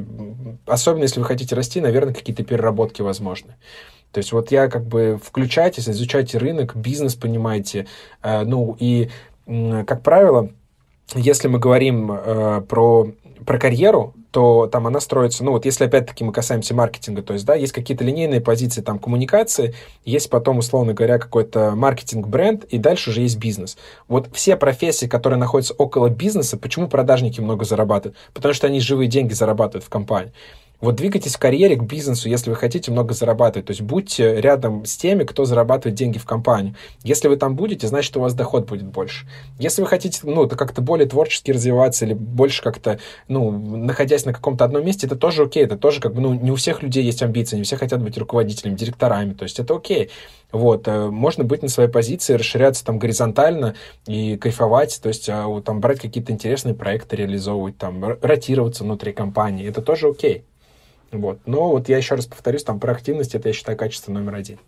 особенно 0.65 1.03
если 1.03 1.19
вы 1.19 1.25
хотите 1.25 1.55
расти, 1.55 1.81
наверное, 1.81 2.13
какие-то 2.13 2.43
переработки 2.43 3.01
возможны. 3.01 3.55
То 4.11 4.19
есть 4.19 4.31
вот 4.31 4.51
я 4.51 4.67
как 4.67 4.85
бы 4.85 5.19
включайтесь, 5.21 5.89
изучайте 5.89 6.37
рынок, 6.37 6.75
бизнес 6.75 7.15
понимаете. 7.15 7.87
Э, 8.21 8.43
ну 8.43 8.75
и, 8.79 9.09
как 9.45 10.01
правило, 10.03 10.49
если 11.15 11.47
мы 11.47 11.59
говорим 11.59 12.11
э, 12.11 12.61
про 12.67 13.07
про 13.45 13.57
карьеру, 13.59 14.13
то 14.31 14.67
там 14.67 14.87
она 14.87 14.99
строится, 14.99 15.43
ну 15.43 15.51
вот 15.51 15.65
если 15.65 15.85
опять-таки 15.85 16.23
мы 16.23 16.33
касаемся 16.33 16.73
маркетинга, 16.73 17.21
то 17.21 17.33
есть, 17.33 17.45
да, 17.45 17.55
есть 17.55 17.71
какие-то 17.71 18.03
линейные 18.03 18.41
позиции 18.41 18.81
там 18.81 18.97
коммуникации, 18.99 19.75
есть 20.05 20.29
потом, 20.29 20.57
условно 20.57 20.93
говоря, 20.93 21.19
какой-то 21.19 21.75
маркетинг-бренд, 21.75 22.63
и 22.65 22.77
дальше 22.77 23.11
уже 23.11 23.21
есть 23.21 23.37
бизнес. 23.37 23.77
Вот 24.07 24.29
все 24.33 24.57
профессии, 24.57 25.05
которые 25.05 25.37
находятся 25.37 25.73
около 25.75 26.09
бизнеса, 26.09 26.57
почему 26.57 26.87
продажники 26.87 27.41
много 27.41 27.65
зарабатывают? 27.65 28.17
Потому 28.33 28.53
что 28.53 28.67
они 28.67 28.79
живые 28.79 29.07
деньги 29.07 29.33
зарабатывают 29.33 29.85
в 29.85 29.89
компании. 29.89 30.33
Вот 30.83 30.95
двигайтесь 30.95 31.35
в 31.35 31.39
карьере 31.39 31.77
к 31.77 31.83
бизнесу, 31.83 32.27
если 32.27 32.49
вы 32.49 32.57
хотите 32.57 32.91
много 32.91 33.13
зарабатывать. 33.13 33.67
То 33.67 33.71
есть 33.71 33.81
будьте 33.81 34.41
рядом 34.41 34.83
с 34.83 34.97
теми, 34.97 35.23
кто 35.23 35.45
зарабатывает 35.45 35.95
деньги 35.95 36.17
в 36.17 36.25
компанию. 36.25 36.75
Если 37.03 37.29
вы 37.29 37.37
там 37.37 37.55
будете, 37.55 37.87
значит, 37.87 38.17
у 38.17 38.19
вас 38.19 38.33
доход 38.33 38.67
будет 38.67 38.83
больше. 38.87 39.25
Если 39.59 39.81
вы 39.81 39.87
хотите, 39.87 40.19
ну, 40.23 40.45
как-то 40.49 40.81
более 40.81 41.07
творчески 41.07 41.51
развиваться 41.51 42.03
или 42.03 42.13
больше 42.13 42.61
как-то, 42.61 42.99
ну, 43.29 43.49
находясь 43.49 44.25
на 44.25 44.33
каком-то 44.33 44.65
одном 44.65 44.85
месте, 44.85 45.07
это 45.07 45.15
тоже 45.15 45.43
окей. 45.43 45.63
Это 45.63 45.77
тоже 45.77 46.01
как 46.01 46.15
бы, 46.15 46.19
ну, 46.19 46.33
не 46.33 46.51
у 46.51 46.55
всех 46.55 46.83
людей 46.83 47.05
есть 47.05 47.23
амбиции, 47.23 47.55
не 47.55 47.63
все 47.63 47.77
хотят 47.77 48.03
быть 48.03 48.17
руководителями, 48.17 48.75
директорами. 48.75 49.31
То 49.35 49.43
есть 49.43 49.59
это 49.59 49.73
окей. 49.73 50.09
Вот, 50.51 50.85
э, 50.89 51.07
можно 51.07 51.45
быть 51.45 51.63
на 51.63 51.69
своей 51.69 51.89
позиции, 51.89 52.33
расширяться 52.33 52.83
там 52.83 52.99
горизонтально 52.99 53.75
и 54.05 54.35
кайфовать, 54.35 54.99
то 55.01 55.07
есть 55.07 55.29
а, 55.29 55.61
там 55.61 55.79
брать 55.79 55.99
какие-то 56.01 56.31
интересные 56.31 56.75
проекты, 56.75 57.15
реализовывать, 57.15 57.77
там 57.77 58.03
ротироваться 58.21 58.83
внутри 58.83 59.13
компании, 59.13 59.67
это 59.67 59.81
тоже 59.81 60.09
окей. 60.09 60.43
Вот. 61.13 61.39
Но 61.45 61.71
вот 61.71 61.89
я 61.89 61.97
еще 61.97 62.15
раз 62.15 62.25
повторюсь, 62.25 62.63
там 62.63 62.79
про 62.79 62.93
активность, 62.93 63.35
это, 63.35 63.49
я 63.49 63.53
считаю, 63.53 63.77
качество 63.77 64.11
номер 64.11 64.35
один. 64.35 64.59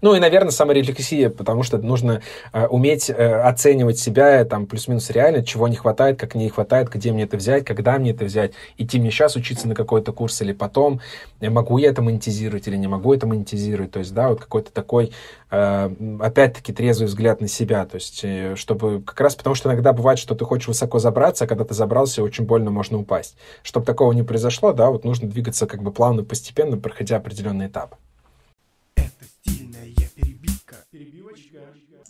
Ну 0.00 0.14
и, 0.14 0.20
наверное, 0.20 0.50
саморефлексия, 0.50 1.30
потому 1.30 1.62
что 1.62 1.78
нужно 1.78 2.22
э, 2.52 2.66
уметь 2.66 3.10
э, 3.10 3.14
оценивать 3.14 3.98
себя 3.98 4.44
там 4.44 4.66
плюс-минус 4.66 5.10
реально, 5.10 5.44
чего 5.44 5.68
не 5.68 5.76
хватает, 5.76 6.18
как 6.18 6.34
не 6.34 6.48
хватает, 6.48 6.88
где 6.88 7.12
мне 7.12 7.24
это 7.24 7.36
взять, 7.36 7.64
когда 7.64 7.98
мне 7.98 8.12
это 8.12 8.24
взять, 8.24 8.52
идти 8.78 8.98
мне 8.98 9.10
сейчас 9.10 9.36
учиться 9.36 9.68
на 9.68 9.74
какой-то 9.74 10.12
курс 10.12 10.40
или 10.42 10.52
потом, 10.52 11.00
могу 11.40 11.78
я 11.78 11.90
это 11.90 12.02
монетизировать 12.02 12.66
или 12.68 12.76
не 12.76 12.86
могу 12.86 13.12
это 13.14 13.26
монетизировать, 13.26 13.92
то 13.92 13.98
есть, 13.98 14.14
да, 14.14 14.28
вот 14.28 14.40
какой-то 14.40 14.72
такой, 14.72 15.12
э, 15.50 15.90
опять-таки, 16.20 16.72
трезвый 16.72 17.08
взгляд 17.08 17.40
на 17.40 17.48
себя, 17.48 17.84
то 17.86 17.96
есть, 17.96 18.20
э, 18.24 18.54
чтобы 18.56 19.02
как 19.02 19.20
раз 19.20 19.34
потому, 19.34 19.54
что 19.54 19.68
иногда 19.68 19.92
бывает, 19.92 20.18
что 20.18 20.34
ты 20.34 20.44
хочешь 20.44 20.68
высоко 20.68 20.98
забраться, 20.98 21.44
а 21.44 21.46
когда 21.46 21.64
ты 21.64 21.74
забрался, 21.74 22.22
очень 22.22 22.44
больно 22.44 22.70
можно 22.70 22.98
упасть. 22.98 23.36
Чтобы 23.62 23.86
такого 23.86 24.12
не 24.12 24.22
произошло, 24.22 24.72
да, 24.72 24.90
вот 24.90 25.04
нужно 25.04 25.28
двигаться 25.28 25.66
как 25.66 25.82
бы 25.82 25.92
плавно, 25.92 26.24
постепенно, 26.24 26.76
проходя 26.76 27.16
определенный 27.16 27.66
этап. 27.66 27.96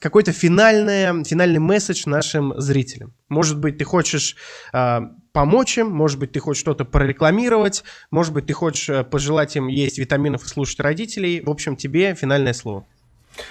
Какой-то 0.04 0.32
финальный, 0.32 1.24
финальный 1.24 1.60
месседж 1.60 2.02
нашим 2.04 2.52
зрителям. 2.60 3.14
Может 3.30 3.58
быть, 3.58 3.78
ты 3.78 3.84
хочешь 3.84 4.36
э, 4.74 5.00
помочь 5.32 5.78
им, 5.78 5.90
может 5.90 6.18
быть, 6.18 6.32
ты 6.32 6.40
хочешь 6.40 6.60
что-то 6.60 6.84
прорекламировать, 6.84 7.84
может 8.10 8.34
быть, 8.34 8.44
ты 8.44 8.52
хочешь 8.52 8.90
э, 8.90 9.02
пожелать 9.02 9.56
им 9.56 9.68
есть 9.68 9.96
витаминов 9.96 10.44
и 10.44 10.48
слушать 10.48 10.78
родителей. 10.80 11.40
В 11.40 11.48
общем, 11.48 11.74
тебе 11.74 12.14
финальное 12.14 12.52
слово. 12.52 12.84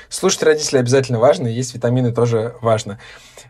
Слушать 0.09 0.43
родителей 0.43 0.81
обязательно 0.81 1.17
важно, 1.17 1.47
есть 1.47 1.73
витамины 1.73 2.13
тоже 2.13 2.53
важно. 2.61 2.99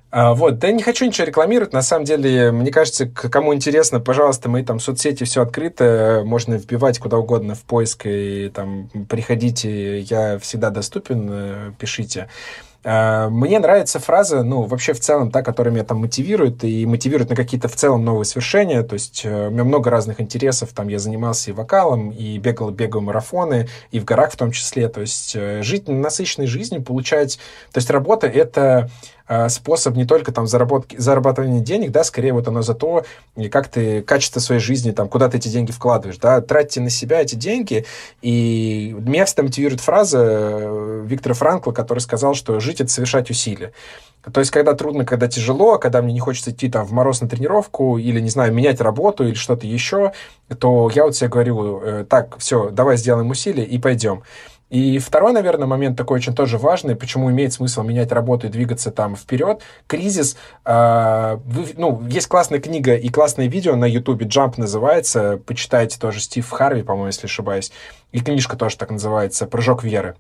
А, 0.10 0.34
вот, 0.34 0.60
да 0.60 0.68
я 0.68 0.74
не 0.74 0.82
хочу 0.82 1.06
ничего 1.06 1.28
рекламировать, 1.28 1.74
на 1.74 1.82
самом 1.82 2.06
деле, 2.06 2.54
мне 2.54 2.72
кажется, 2.72 3.06
кому 3.06 3.54
интересно, 3.54 4.00
пожалуйста, 4.00 4.48
мои 4.48 4.64
там 4.64 4.80
соцсети, 4.80 5.26
все 5.26 5.42
открыто, 5.42 6.22
можно 6.24 6.54
вбивать 6.54 7.00
куда 7.00 7.18
угодно 7.18 7.54
в 7.54 7.64
поиск 7.64 8.04
и 8.06 8.50
там 8.54 8.88
приходите, 9.10 10.00
я 10.00 10.40
всегда 10.40 10.70
доступен, 10.70 11.30
э, 11.30 11.72
пишите. 11.78 12.30
Э, 12.84 13.30
мне 13.30 13.60
нравится 13.60 14.00
фраза, 14.00 14.44
ну, 14.44 14.64
вообще 14.64 14.94
в 14.94 15.00
целом 15.00 15.32
та, 15.32 15.42
которая 15.42 15.74
меня 15.74 15.84
там 15.84 16.00
мотивирует 16.00 16.64
и 16.64 16.86
мотивирует 16.86 17.30
на 17.30 17.36
какие-то 17.36 17.68
в 17.68 17.76
целом 17.76 18.04
новые 18.04 18.26
свершения. 18.26 18.84
То 18.84 18.94
есть 18.94 19.22
э, 19.24 19.48
у 19.48 19.52
меня 19.52 19.64
много 19.64 19.90
разных 19.90 20.20
интересов. 20.20 20.70
Там 20.74 20.88
я 20.88 21.00
занимался 21.00 21.52
и 21.52 21.54
вокалом, 21.54 22.12
и 22.12 22.38
бегал, 22.38 22.72
бегал 22.72 23.02
марафоны, 23.02 23.68
и 23.92 24.00
в 24.00 24.06
горах 24.06 24.34
в 24.34 24.38
том 24.38 24.52
числе. 24.52 24.90
То 24.90 25.02
есть 25.02 25.36
э, 25.36 25.62
жить 25.64 25.88
насыщенной 25.88 26.48
жизнью, 26.48 26.84
получать... 26.84 27.40
То 27.72 27.80
есть 27.80 27.90
работа— 27.90 28.28
это 28.34 28.90
способ 29.50 29.96
не 29.96 30.06
только 30.06 30.32
там 30.32 30.48
заработки, 30.48 30.98
зарабатывания 30.98 31.62
денег, 31.62 31.92
да, 31.92 32.04
скорее 32.04 32.34
вот 32.34 32.48
оно 32.48 32.62
за 32.62 32.74
то, 32.74 33.06
как 33.52 33.68
ты 33.68 34.02
качество 34.02 34.40
своей 34.40 34.62
жизни, 34.62 34.92
там, 34.92 35.10
куда 35.10 35.30
ты 35.30 35.38
эти 35.38 35.48
деньги 35.48 35.72
вкладываешь, 35.72 36.18
да, 36.18 36.42
тратьте 36.42 36.82
на 36.82 36.90
себя 36.90 37.22
эти 37.22 37.36
деньги, 37.36 37.86
и 38.22 38.96
всегда 39.26 39.44
мотивирует 39.44 39.82
фраза 39.82 40.20
э, 40.22 41.04
Виктора 41.06 41.36
Франкла, 41.36 41.72
который 41.72 42.00
сказал, 42.00 42.34
что 42.34 42.60
жить— 42.60 42.82
это 42.82 42.92
совершать 42.92 43.30
усилия. 43.30 43.74
То 44.32 44.40
есть, 44.40 44.52
когда 44.52 44.74
трудно, 44.74 45.04
когда 45.04 45.28
тяжело, 45.28 45.78
когда 45.78 46.02
мне 46.02 46.14
не 46.14 46.20
хочется 46.20 46.52
идти 46.52 46.70
там 46.70 46.86
в 46.86 46.92
мороз 46.94 47.20
на 47.20 47.28
тренировку 47.28 47.98
или, 47.98 48.22
не 48.22 48.30
знаю, 48.30 48.54
менять 48.54 48.80
работу 48.80 49.28
или 49.28 49.34
что-то 49.34 49.68
еще, 49.68 50.14
то 50.60 50.90
я 50.96 51.04
вот 51.04 51.16
себе 51.16 51.30
говорю, 51.30 51.82
э, 51.84 52.06
так, 52.08 52.38
все, 52.38 52.70
давай 52.70 52.96
сделаем 52.96 53.30
усилия 53.30 53.66
и 53.66 53.78
пойдем. 53.80 54.24
И 54.74 54.98
второй, 54.98 55.34
наверное, 55.34 55.68
момент 55.68 55.96
такой 55.96 56.18
очень 56.18 56.34
тоже 56.34 56.58
важный, 56.58 56.96
почему 56.96 57.30
имеет 57.30 57.54
смысл 57.54 57.84
менять 57.84 58.12
работу 58.12 58.48
и 58.48 58.50
двигаться 58.50 58.90
там 58.90 59.16
вперед. 59.16 59.62
Кризис, 59.86 60.36
э, 60.66 61.38
вы, 61.46 61.68
ну, 61.78 62.02
есть 62.10 62.26
классная 62.26 62.60
книга 62.60 62.96
и 62.96 63.10
классное 63.10 63.46
видео 63.46 63.76
на 63.76 63.86
ютубе, 63.86 64.26
Jump 64.26 64.56
называется, 64.58 65.40
почитайте 65.46 66.00
тоже 66.00 66.20
Стив 66.20 66.50
Харви, 66.50 66.82
по-моему, 66.82 67.06
если 67.06 67.28
ошибаюсь, 67.28 67.72
и 68.12 68.20
книжка 68.20 68.58
тоже 68.58 68.76
так 68.76 68.90
называется, 68.90 69.46
«Прыжок 69.46 69.84
веры» 69.84 70.16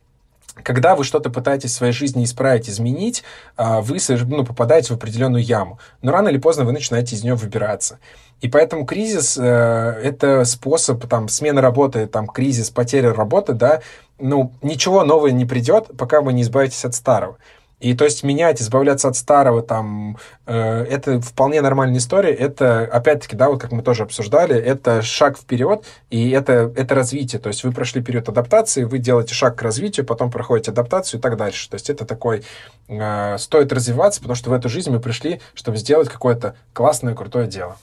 когда 0.61 0.95
вы 0.95 1.03
что-то 1.03 1.31
пытаетесь 1.31 1.71
в 1.71 1.75
своей 1.75 1.93
жизни 1.93 2.23
исправить, 2.23 2.69
изменить, 2.69 3.23
а, 3.55 3.81
вы 3.81 3.97
ну, 4.27 4.45
попадаете 4.45 4.93
в 4.93 4.97
определенную 4.97 5.43
яму. 5.43 5.79
Но 6.03 6.11
рано 6.11 6.29
или 6.29 6.37
поздно 6.37 6.63
вы 6.63 6.73
начинаете 6.73 7.15
из 7.15 7.23
нее 7.23 7.33
выбираться. 7.33 7.97
И 8.41 8.49
поэтому 8.49 8.85
кризис 8.85 9.37
э,— 9.37 9.41
это 10.03 10.43
способ, 10.43 11.07
там, 11.07 11.29
смена 11.29 11.61
работы, 11.61 12.07
там, 12.07 12.27
кризис, 12.27 12.69
потеря 12.69 13.13
работы, 13.13 13.53
да, 13.53 13.81
ну, 14.23 14.53
ничего 14.61 15.03
нового 15.03 15.27
не 15.27 15.45
придет, 15.45 15.91
пока 15.97 16.21
вы 16.21 16.33
не 16.33 16.43
избавитесь 16.43 16.85
от 16.85 16.95
старого. 16.95 17.37
И 17.81 17.93
то 17.93 18.05
есть 18.05 18.23
менять, 18.23 18.61
избавляться 18.61 19.09
от 19.09 19.17
старого, 19.17 19.61
там, 19.61 20.17
э, 20.45 20.85
это 20.89 21.19
вполне 21.19 21.59
нормальная 21.59 21.97
история. 21.97 22.33
Это, 22.33 22.83
опять-таки, 22.85 23.35
да, 23.35 23.49
вот 23.49 23.59
как 23.59 23.73
мы 23.73 23.81
тоже 23.81 24.03
обсуждали, 24.03 24.55
это 24.55 25.01
шаг 25.01 25.37
вперед, 25.37 25.83
и 26.09 26.29
это, 26.29 26.71
это 26.77 26.95
развитие. 26.95 27.41
То 27.41 27.49
есть 27.49 27.65
вы 27.65 27.73
прошли 27.73 28.01
период 28.01 28.29
адаптации, 28.29 28.85
вы 28.85 28.99
делаете 28.99 29.33
шаг 29.33 29.57
к 29.57 29.61
развитию, 29.61 30.05
потом 30.05 30.31
проходите 30.31 30.71
адаптацию 30.71 31.19
и 31.19 31.21
так 31.21 31.35
дальше. 31.35 31.69
То 31.69 31.75
есть 31.75 31.89
это 31.89 32.05
такой, 32.05 32.43
э, 32.87 33.37
стоит 33.37 33.73
развиваться, 33.73 34.21
потому 34.21 34.35
что 34.35 34.49
в 34.49 34.53
эту 34.53 34.69
жизнь 34.69 34.89
мы 34.89 35.01
пришли, 35.01 35.41
чтобы 35.53 35.75
сделать 35.75 36.07
какое-то 36.07 36.55
классное, 36.71 37.15
крутое 37.15 37.47
дело. 37.47 37.75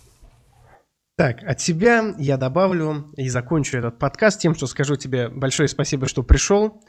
Так, 1.21 1.43
от 1.43 1.61
себя 1.61 2.15
я 2.17 2.39
добавлю 2.39 3.13
и 3.15 3.29
закончу 3.29 3.77
этот 3.77 3.99
подкаст 3.99 4.41
тем, 4.41 4.55
что 4.55 4.67
скажу 4.67 4.97
тебе 4.97 5.29
большое 5.29 5.69
спасибо, 5.69 6.09
что 6.09 6.23
пришел. 6.23 6.83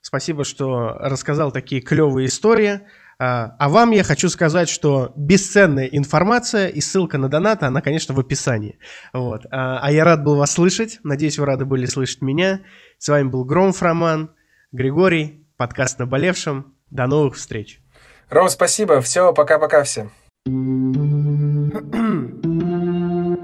Спасибо, 0.00 0.44
что 0.44 0.90
рассказал 1.00 1.50
такие 1.50 1.80
клевые 1.80 2.28
истории. 2.28 2.82
А, 3.18 3.56
а 3.58 3.68
вам 3.68 3.90
я 3.90 4.04
хочу 4.04 4.28
сказать, 4.28 4.68
что 4.68 5.12
бесценная 5.16 5.86
информация 5.86 6.68
и 6.68 6.80
ссылка 6.80 7.18
на 7.18 7.28
донат, 7.28 7.64
она, 7.64 7.80
конечно, 7.80 8.14
в 8.14 8.20
описании. 8.20 8.78
Вот. 9.12 9.44
А, 9.50 9.80
а 9.82 9.90
я 9.90 10.04
рад 10.04 10.22
был 10.22 10.36
вас 10.36 10.52
слышать. 10.52 11.00
Надеюсь, 11.02 11.36
вы 11.36 11.46
рады 11.46 11.64
были 11.64 11.86
слышать 11.86 12.22
меня. 12.22 12.60
С 12.98 13.08
вами 13.08 13.26
был 13.26 13.44
Громов 13.44 13.82
Роман, 13.82 14.30
Григорий, 14.70 15.48
подкаст 15.56 15.98
«Наболевшим». 15.98 16.76
До 16.90 17.08
новых 17.08 17.34
встреч. 17.34 17.80
Ром, 18.30 18.48
спасибо. 18.48 19.00
Все, 19.00 19.34
пока-пока 19.34 19.82
всем. 19.82 20.12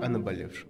о 0.09 0.11
наболевшем. 0.11 0.68